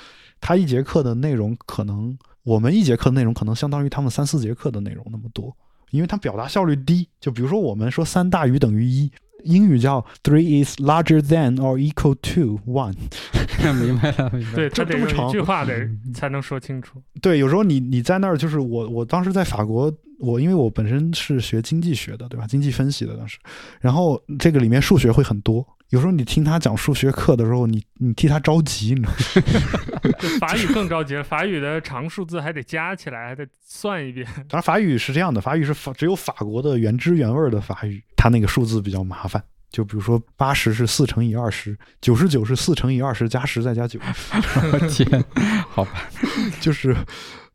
[0.43, 5.57] 他一节课的内容可能，我们一节课的内容可能相当于他们三四节课的内容那么多，
[5.93, 7.09] 因为他表达效率低。
[7.20, 9.09] 就比如说，我们说三大于等于一，
[9.45, 12.93] 英语叫 three is larger than or equal to one。
[13.80, 14.57] 明白了，明白了。
[14.57, 17.01] 对，这么长一句话得才能说清楚。
[17.20, 22.49] 对，有时候你你在那儿，就是我我当时在法国，我因为我本身是学经济学的，对吧？
[22.49, 23.38] 经济分析的当时，
[23.80, 25.64] 然后这个里面数学会很多。
[25.93, 30.38] 有时候你听他讲数学课的时候，你你替他着急，你知道吗？
[30.40, 34.26] 法语更着急，法语的长数字还得加起来，还得算一遍。
[34.49, 39.43] 当然，法语是这样的，法语是法只有法国的原汁原味的法语，它那个数字比较麻烦。
[39.70, 44.01] 就比如说，八十是四乘以二十，九十九是四乘以二十加十再加九。
[44.88, 45.22] 天，
[45.68, 46.09] 好吧，
[46.59, 46.97] 就是，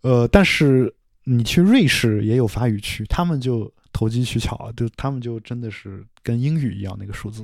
[0.01, 0.93] 呃，但是
[1.27, 3.71] 你去瑞士也有法语区，他们就。
[3.93, 7.43] 投机取巧，就他们就真的是跟英语一样那个数字，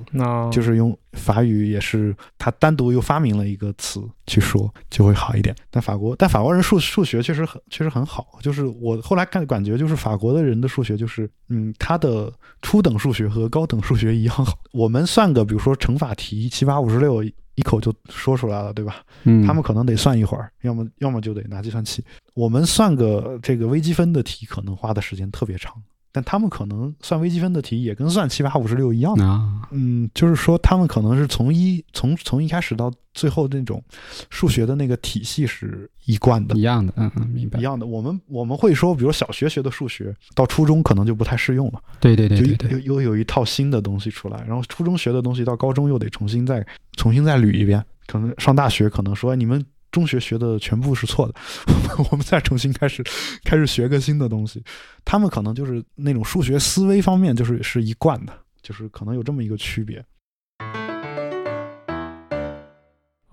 [0.51, 5.55] 就是用法语也是，他单独又发明了一个词去说就会好一点。
[5.71, 12.31] 但法国，但法国人数数学确实很确实很好，就是我后来看感觉就是法国的人的数学就是，嗯，他的
[12.61, 14.53] 初等数学和高等数学一样好。
[14.73, 17.23] 我们算个比如说乘法题七八五十六
[17.55, 19.03] 一口就说出来了，对吧？
[19.23, 22.03] 嗯，他们可能得算一会儿，要么要么就得拿计算器。
[22.33, 25.73] 我们算个这个微积分的题，可能花的时间特别长。
[26.13, 29.17] 但他们可能算微积分的题也跟算七八五十六一样。
[29.17, 29.23] 的，
[29.71, 33.83] 嗯，就是说他们可能是从一从从一开始到最后那种
[34.29, 37.87] 数学的那个体系是一贯的，一样的，嗯嗯，明白，一样的。
[37.87, 46.63] 我们我们会说，比如小学学的数学到初中可能就不太适用了，对对对对对，又又有一套新的东西出来，然后初中学的东西到高中又得重新再
[46.95, 49.65] 重新再捋一遍，可能上大学可能说你们。
[49.93, 51.33] 中学学的全部是错的，
[52.11, 53.01] 我们再重新开始，
[53.45, 54.61] 开始学个新的东西。
[55.05, 60.03] 他们可能就是那种数学思维方面就是是一贯的，就是可能有这么一个区别。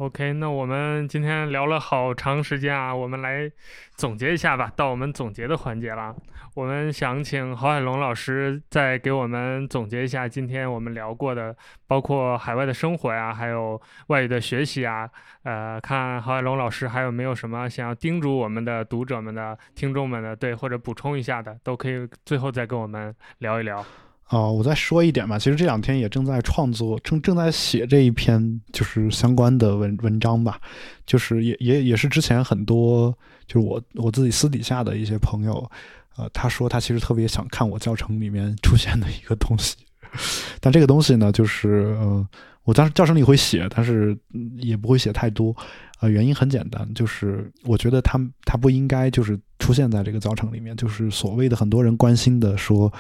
[0.01, 3.53] OK，那我们今天聊了好长时间啊，我们来
[3.97, 4.73] 总结一下吧。
[4.75, 6.17] 到我们总结的环节了，
[6.55, 11.55] 我们想请郝海龙老师再给我们总结一下今天我们聊过的，
[11.87, 15.07] 包括海外的生活呀，还有外语的学习啊。
[15.43, 23.85] 呃，看郝海龙老师还有没有什么想要叮嘱我们的读者们的、听众们的，对，或者补充一下的，都可以最后再跟我们聊一聊。
[24.31, 25.37] 啊，我再说一点吧。
[25.37, 30.61] 其实这两天也正在创作，正正在写这一篇就是相关的文文章吧。
[31.05, 33.13] 就是也也也是之前很多
[33.49, 35.69] 就是我我自己私底下的一些朋友，
[36.17, 39.75] 呃，他说他其实特别想看我教程里面出现的一个东西。
[40.61, 42.25] 但这个东西呢，就是呃，
[42.63, 44.17] 我当时教程里会写，但是
[44.59, 45.53] 也不会写太多。
[45.99, 52.93] 呃，原因很简单，就是我觉得他他不应该就是出现在这个教程里面，就是所谓的很多人关心的说。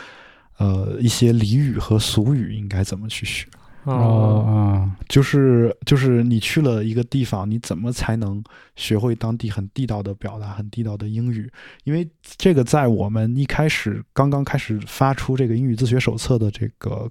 [0.60, 3.46] 呃，一些俚语和俗语应该怎么去学？
[3.84, 8.44] 哦，就是就是你去了一个地方，你怎么才能
[8.76, 11.50] 学会当地很地道的表达、很地道的英语？
[11.84, 12.06] 因为
[12.36, 17.10] 这个在我们一开始刚刚开始发出这个英语自学手册的这个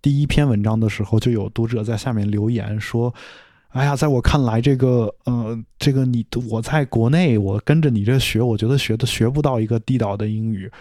[0.00, 3.14] 第一篇文章的时候，就有读者在下面留言说
[3.76, 10.72] ：“哎呀，在我看来，这个呃，这个你我在国内，我跟着你这学，我觉得学的学不到一个地道的英语。”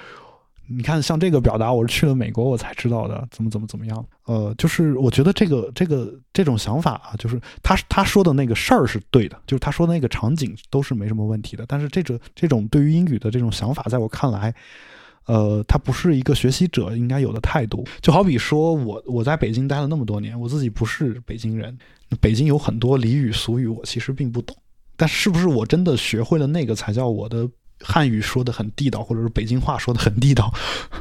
[0.69, 4.05] 你看像这个表达，我是去了美国我才知道的，怎么怎么怎么样。
[4.25, 11.65] 呃，就是我觉得这个这个这种想法啊，就是他他说的那个事儿是对的，就是他说的那个场景都是没什么问题的。
[11.67, 14.53] 但是这种这种对于英语的这种想法，在我看来，
[15.25, 17.83] 呃，它不是一个学习者应该有的态度。
[18.01, 21.75] 就好比说我我在北京待了那么多年，我自己不是北京人，
[22.21, 24.55] 北京有很多俚语俗语，我其实并不懂。
[24.95, 27.49] 但是不是我真的学会了那个才叫我的
[27.81, 30.53] 汉语说的很地道，或者是北京话说的很地道？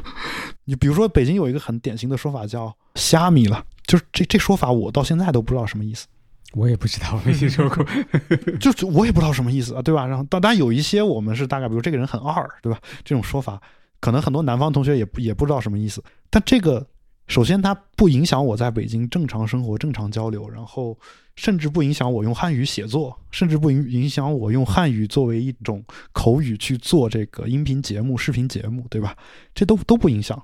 [0.65, 6.07] 你比如说，北京有一个很典型的说法叫“虾米了”，就是这这说法，我到现在都不知道什么意思。
[6.53, 7.85] 我也不知道，没听说过。
[8.59, 10.05] 就是我也不知道什么意思啊，对吧？
[10.05, 12.79] 然后当然有一些我们是大概，比如这个人很二，对吧？
[13.03, 13.61] 这种说法，
[13.99, 16.03] 可能很多南方同学也也不知道什么意思。
[16.29, 16.85] 但这个
[17.27, 20.97] 首先它不影响我在北京正常生活、正常交流，然后。
[21.39, 29.15] 甚至不影响我用汉语写作，甚至不影影响我用汉语作为一种口语去做这个音频节目、视频节目，对吧？
[29.55, 30.37] 这都都不影响。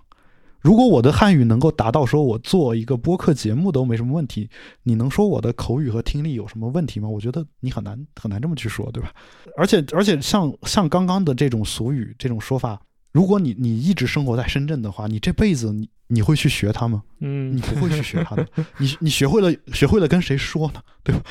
[0.61, 4.49] 如果我的汉语能够达到说我做一个播客节目都没什么问题，
[4.83, 7.09] 你能说我的口语和听力有什么问题吗？
[7.09, 9.13] 我觉得你很难很难这么去说，对吧？
[9.57, 12.81] 而且而且像像刚刚的这种俗语这种说法。
[13.15, 17.01] 如果你你一直生活在深圳的话，你这辈子你你会去学它吗？
[17.21, 18.45] 嗯，你不会去学它的。
[18.77, 20.81] 你你学会了学会了跟谁说呢？
[21.01, 21.21] 对吧？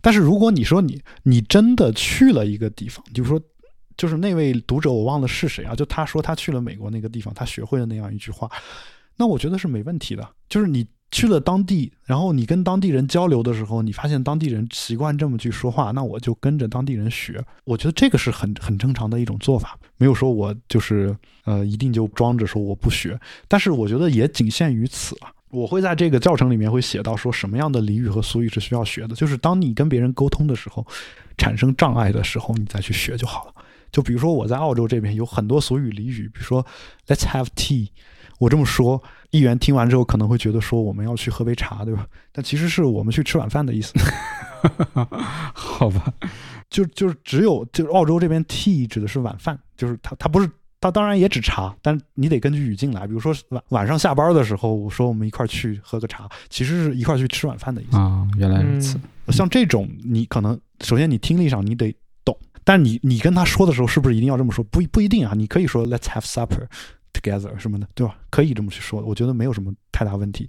[0.00, 3.38] 但是如果你说你你真的去了一个地方，就是说，
[3.94, 5.74] 就是那位读者我忘了是谁啊？
[5.74, 8.50] 就他说他去了美国那个地方，他学会了那样一句话，
[9.18, 10.26] 那我觉得是没问题的。
[10.48, 10.86] 就是你。
[11.14, 17.40] 去了当地，然后你跟当地人交流的时候，你发现当地人习惯这么去说话，那我就跟着当地人学。
[17.62, 23.16] 我觉得这个是很很正常的一种做法，没有说我就是呃一定就装着说我不学。
[23.46, 25.28] 但是我觉得也仅限于此了。
[25.50, 30.84] 我会在这个教程里面会写到说什么样的俚语和俗语是需要学的，就是当你跟别人沟通的时候
[31.38, 33.52] 产生障碍的时候，你再去学就好了。
[33.92, 36.66] 就比如说我在澳洲这边有很多俗语俚语，比如说
[37.06, 37.90] Let's have tea。
[38.44, 42.06] 我这么说，议员听完之后可能会觉得说我们要去喝杯茶，对吧？
[42.30, 43.94] 但其实是我们去吃晚饭的意思。
[45.54, 46.12] 好吧，
[46.68, 53.06] 就就是只有就是澳洲这边 tea 指的是晚饭，就是它它不是它当然也指茶，但你得根据语境来。
[53.06, 58.28] 比如说晚晚上下班的时候，我说我们一块去喝个茶，其实是一块去吃晚饭的意思啊。
[58.36, 59.00] 原来如此。
[59.28, 61.96] 像这种你可能首先你听力上你得
[62.26, 64.62] 懂，但你你跟他说的时候是不是一定要这么说？
[64.64, 66.66] 不不一定啊，你可以说 Let's have supper。
[67.14, 68.16] Together 什么的，对吧？
[68.28, 70.46] 可以这么去说，我觉得没有什么太大问题。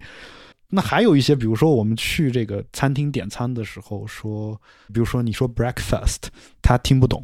[0.68, 4.60] 那还有一些，比如说我们去这个餐厅点餐的时候，说，
[4.92, 6.24] 比如说你说 breakfast，
[6.62, 7.24] 他听不懂，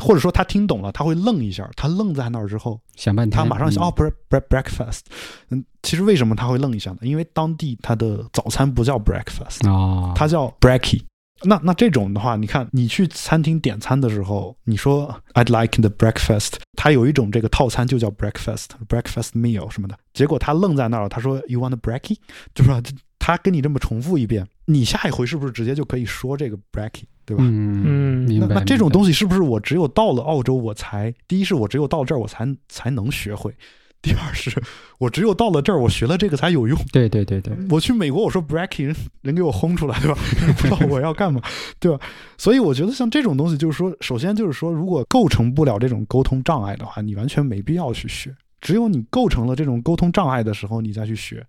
[0.00, 5.00] 或者说他听懂了，他会愣一下，他愣在那儿之后想半天，他马上想哦，break break breakfast。
[5.48, 6.98] 嗯，其实为什么他会愣一下呢？
[7.02, 11.02] 因为当地他的早餐不叫 breakfast 啊，它叫 breaky。
[11.42, 22.20] 那那这种的话，你看你去餐厅点餐的时候，你说 I'd like the breakfast，他有一种这个套餐就叫 breakfast，breakfast meal 什么的，结果他愣在那儿，他说 You want e a k y
[22.54, 22.82] 就是说
[23.18, 27.44] 他跟你这么重复一遍，你下一回是不是直接就可以说这个 b r e a k y 对吧？
[27.46, 28.46] 嗯，明白。
[28.48, 33.54] 那那这种东西是不是我只有到了澳洲我才，第一是我只有到这儿我才才能学会。
[34.02, 34.50] 第二是，
[34.98, 36.78] 我只有到了这儿，我学了这个才有用。
[36.90, 40.18] 对对对对，我去美国，我说 breaking 人人给我轰出来，对吧？
[40.56, 41.42] 不知道我要干嘛，
[41.78, 42.00] 对吧？
[42.38, 48.34] 所以我觉得像这种东西，就是说，首先就是说，如果构成不了这种沟通障碍的话，你完全没必要去学。
[48.62, 51.46] 只有你构成了这种沟通障碍的时候，你再去学。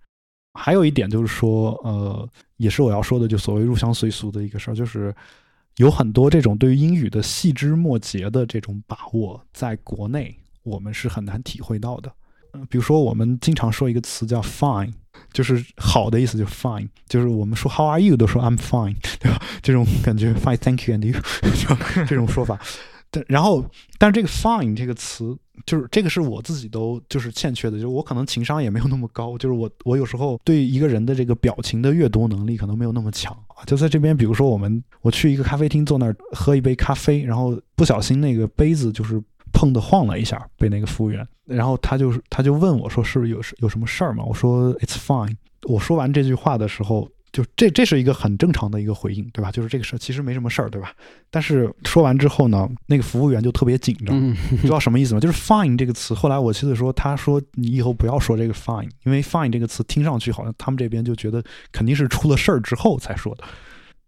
[0.53, 5.15] 还有一点就是说，呃，也是我要说的，就所谓入乡随俗的一个事儿，就是
[5.77, 12.11] 有很多这种对于英语的细枝末节的这种把握，在国内我们是很难体会到的。
[12.69, 14.91] 比如说，我们经常说一个词叫 “fine”，
[15.33, 16.87] 就是好的意思，就 fine。
[17.07, 19.41] 就是我们说 “How are you” 都说 “I'm fine”，对吧？
[19.61, 21.19] 这种感觉 “Fine，thank you and you”，
[22.07, 22.59] 这种说法。
[23.09, 23.65] 但然后，
[23.97, 33.37] 但是这个 “fine” 这个词，就是这个是我自己都就是欠缺的，就是我可能情商也没有那么高，就是我我有时候对一个人的这个表情的阅读能力可能没有那么强。
[33.65, 39.21] 就在这边，比如说我们我去一个咖啡厅坐那儿喝一杯咖啡，然后不小心那个杯子就是。
[39.53, 45.35] 碰的晃了一下，被那个服务员，然后他就是他就问我说：“是不是有有什么事儿吗？”我说：“It's fine。”
[45.69, 49.51] 我说完这句话的时候，就这这是一个很正常的一个回应，对吧？
[49.51, 50.91] 就是这个事儿其实没什么事儿，对吧？
[51.29, 54.17] 但是说完之后呢，那个服务员就特别紧张，
[54.49, 55.19] 你知道什么意思吗？
[55.19, 56.13] 就是 “fine” 这个词。
[56.13, 63.43] 后来我妻子说：“他说你以后不要说这个 ‘fine’，因为 ‘fine’ 这个词听上去好像他们这边就觉得肯定是出了事儿之后才说的。”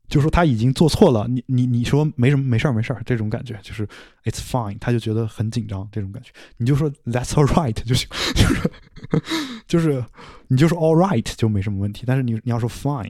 [0.10, 3.88] 就说他已经做错了，你你你说没什么没事儿没事儿这种感觉就是
[4.26, 8.72] it's fine，他就觉得很紧张这种感觉，你就说 that's all right 就行， 就是
[9.68, 10.06] 就是
[10.50, 13.10] 你就说 all right 就没什么问题，但是你你要说 fine，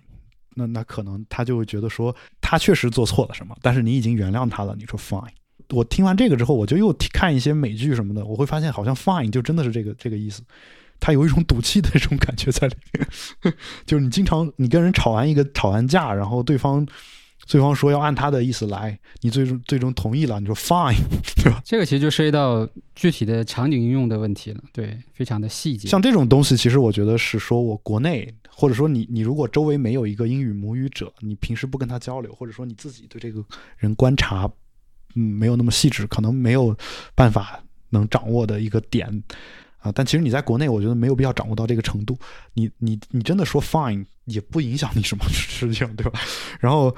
[0.56, 5.28] 那那可能他就会觉得说他确实做错了什么，但是你已经原谅他了，你说 fine，
[5.72, 10.41] 我听完这个之后，我就又看一些美剧什么的，我会发现好像 fine 就真的是这个这个意思。
[11.04, 13.54] 他有一种赌气的这种感觉在里面，
[13.86, 16.88] 就是你经常你跟人吵完一个吵完架，然后对方
[17.46, 20.96] 对方说要按他的意思来，你最终最终同意了，你说 fine，
[21.44, 21.62] 对吧？
[21.66, 22.66] 这个其实就涉及到
[22.96, 25.90] 具体的场景应用的问题了，对，非常的细节。
[25.90, 33.44] 像这种东西，其实我觉得是说我国内，或者说你你如果周围没有一个英语母语者，你平时不跟他交流，或者说你自己对这个
[33.78, 34.50] 人观察，
[35.16, 36.74] 嗯，没有那么细致，可能没有
[37.14, 39.22] 办法能掌握的一个点。
[39.84, 42.18] 啊，但其实你在国内，我觉得没有必要掌握到这个程度。
[42.54, 46.20] 你你你真的说 fine 也不影响你什么 事情，对吧？
[46.60, 46.96] 然后，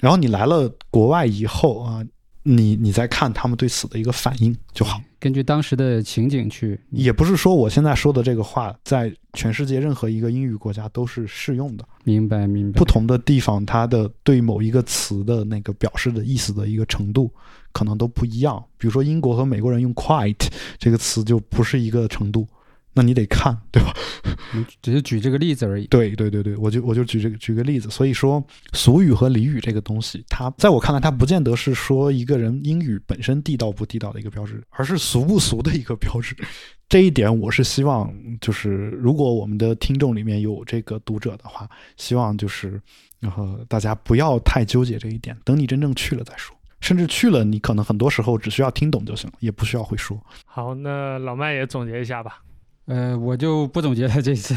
[0.00, 2.04] 然后你来了国外以后啊，
[2.44, 5.00] 你你再看他们对此的一个反应就好。
[5.18, 11.84] 根据当时的情景去，也不是说我现在说的这个话在全世界任何一个英语国家都是适用的。
[12.04, 12.78] 明白明白。
[12.78, 17.28] 不同的地方，它的对某一个词的那个表示的意思的一个程度。
[17.76, 20.48] 可能都不一样，比如说英国和美国人用 “quite”
[20.78, 22.48] 这个词就不是一个程度，
[22.94, 23.92] 那你得看，对吧？
[24.80, 25.86] 只是举这个例子而已。
[25.88, 27.90] 对对对对，我就我就举这个举个例子。
[27.90, 28.42] 所以说，
[28.72, 36.34] 俗语和俚语这个东西，它在我看来，它不见得是说一个人英语本身地道不地道的一个标志，而是俗不俗的一个标志。
[36.88, 42.80] 这一点，我是希望，就是如果我们的听众里面有这个读者的话，希望就是
[43.20, 46.55] 然后大家不要太纠结这一点，等你真正去了再说。
[46.86, 50.16] 甚至去了，你可能很多时候只需要听懂就行了，也不需要会说。
[50.44, 52.40] 好，那老麦也总结一下吧。
[52.84, 54.54] 呃，我就不总结了这次。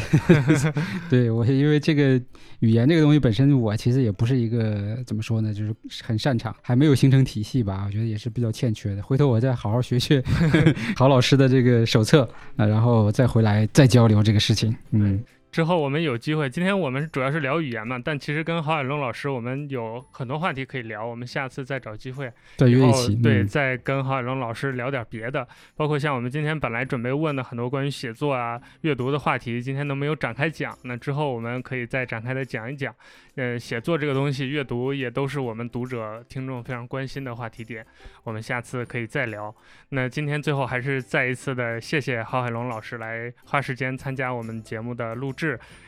[1.10, 2.14] 对我，因为这个
[2.60, 5.74] 语言这个东西本身，我其实也不是一个怎么说呢，就是
[6.04, 7.82] 很擅长，还没有形成体系吧。
[7.84, 9.02] 我觉得也是比较欠缺的。
[9.02, 10.22] 回头我再好好学学
[10.94, 12.22] 郝老师的这个手册
[12.56, 14.72] 啊，然后再回来再交流这个事情。
[14.92, 15.20] 嗯。
[15.50, 25.46] 之后我们有机会，今天我们主要是聊语言嘛，但其实跟郝海龙老师我们有很多话题可以聊，我们下次再找机会再约一起，对，再跟郝海龙老师聊点别的，
[25.76, 32.94] 包括像我们今天本来准备问的很多关于写作啊、阅读的话题，今天都没有展开讲，那之后我们可以再展开的讲一讲。
[33.36, 37.86] 呃，写作这个东西，阅读也都是我们读者、听众非常关心的话题点。
[38.24, 39.54] 我们下次可以再聊。
[39.90, 45.39] 那今天最后还是再一次的谢谢郝海龙老师来花时间参加我们节目的录制，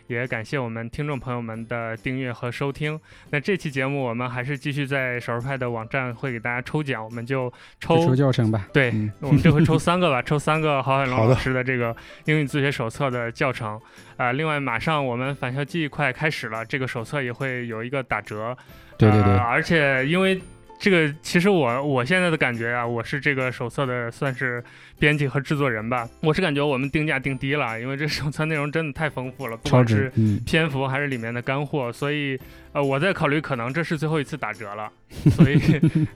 [0.06, 2.98] 也感谢我们听众朋友们的订阅和收听。
[3.30, 8.68] 那这期节目我们还是继续在少数派的网站会给大家抽奖，我们就抽教程吧。
[8.72, 11.96] 对，我们这回抽 三个吧，抽三个郝海龙老师的这个
[12.26, 13.80] 英语自学手册的教程。
[14.16, 18.56] 啊，另外马上我们返校季快开始了，这个手册也会有一个打折，
[18.98, 20.40] 对对对，而且因为。
[20.82, 24.60] 这个其实我我现在的感觉啊，我是这个手册的算是
[24.98, 26.08] 编辑和制作人吧。
[26.20, 30.12] 我是感觉我们定价定低了，因为这手册内容真的太丰富了，不管是
[30.44, 31.92] 篇幅还是里面的干货。
[31.92, 32.36] 所以
[32.72, 34.90] 呃，我在考虑可能这是最后一次打折了，
[35.30, 35.60] 所以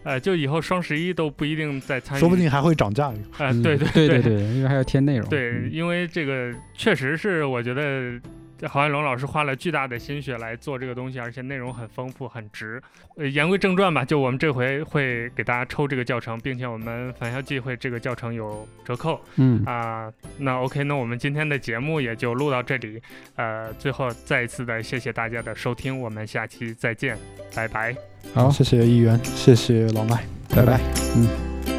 [0.03, 3.15] 呃，就以后双十一都不一定再参与，说不定还会涨价。
[3.39, 5.29] 呃，对对对对对，因为还要添内容。
[5.29, 8.21] 对，因为这个确实是我觉得。
[8.59, 12.83] 这郝海龙老师花了巨大的心血来做这个东西，而且内容很丰富，很值。
[13.17, 19.21] 呃，言归正传吧，就我们这回会给大家抽这个教程，并且我们返校季会这个教程有折扣。
[19.37, 23.01] 嗯啊，那 OK，那我们今天的节目也就录到这里。
[23.35, 27.17] 呃，最后再一次的谢谢大家的收听，我们下期再见，
[27.55, 27.95] 拜拜。
[28.35, 30.81] 好，谢谢议员，谢谢老麦，拜拜。
[31.15, 31.76] 嗯。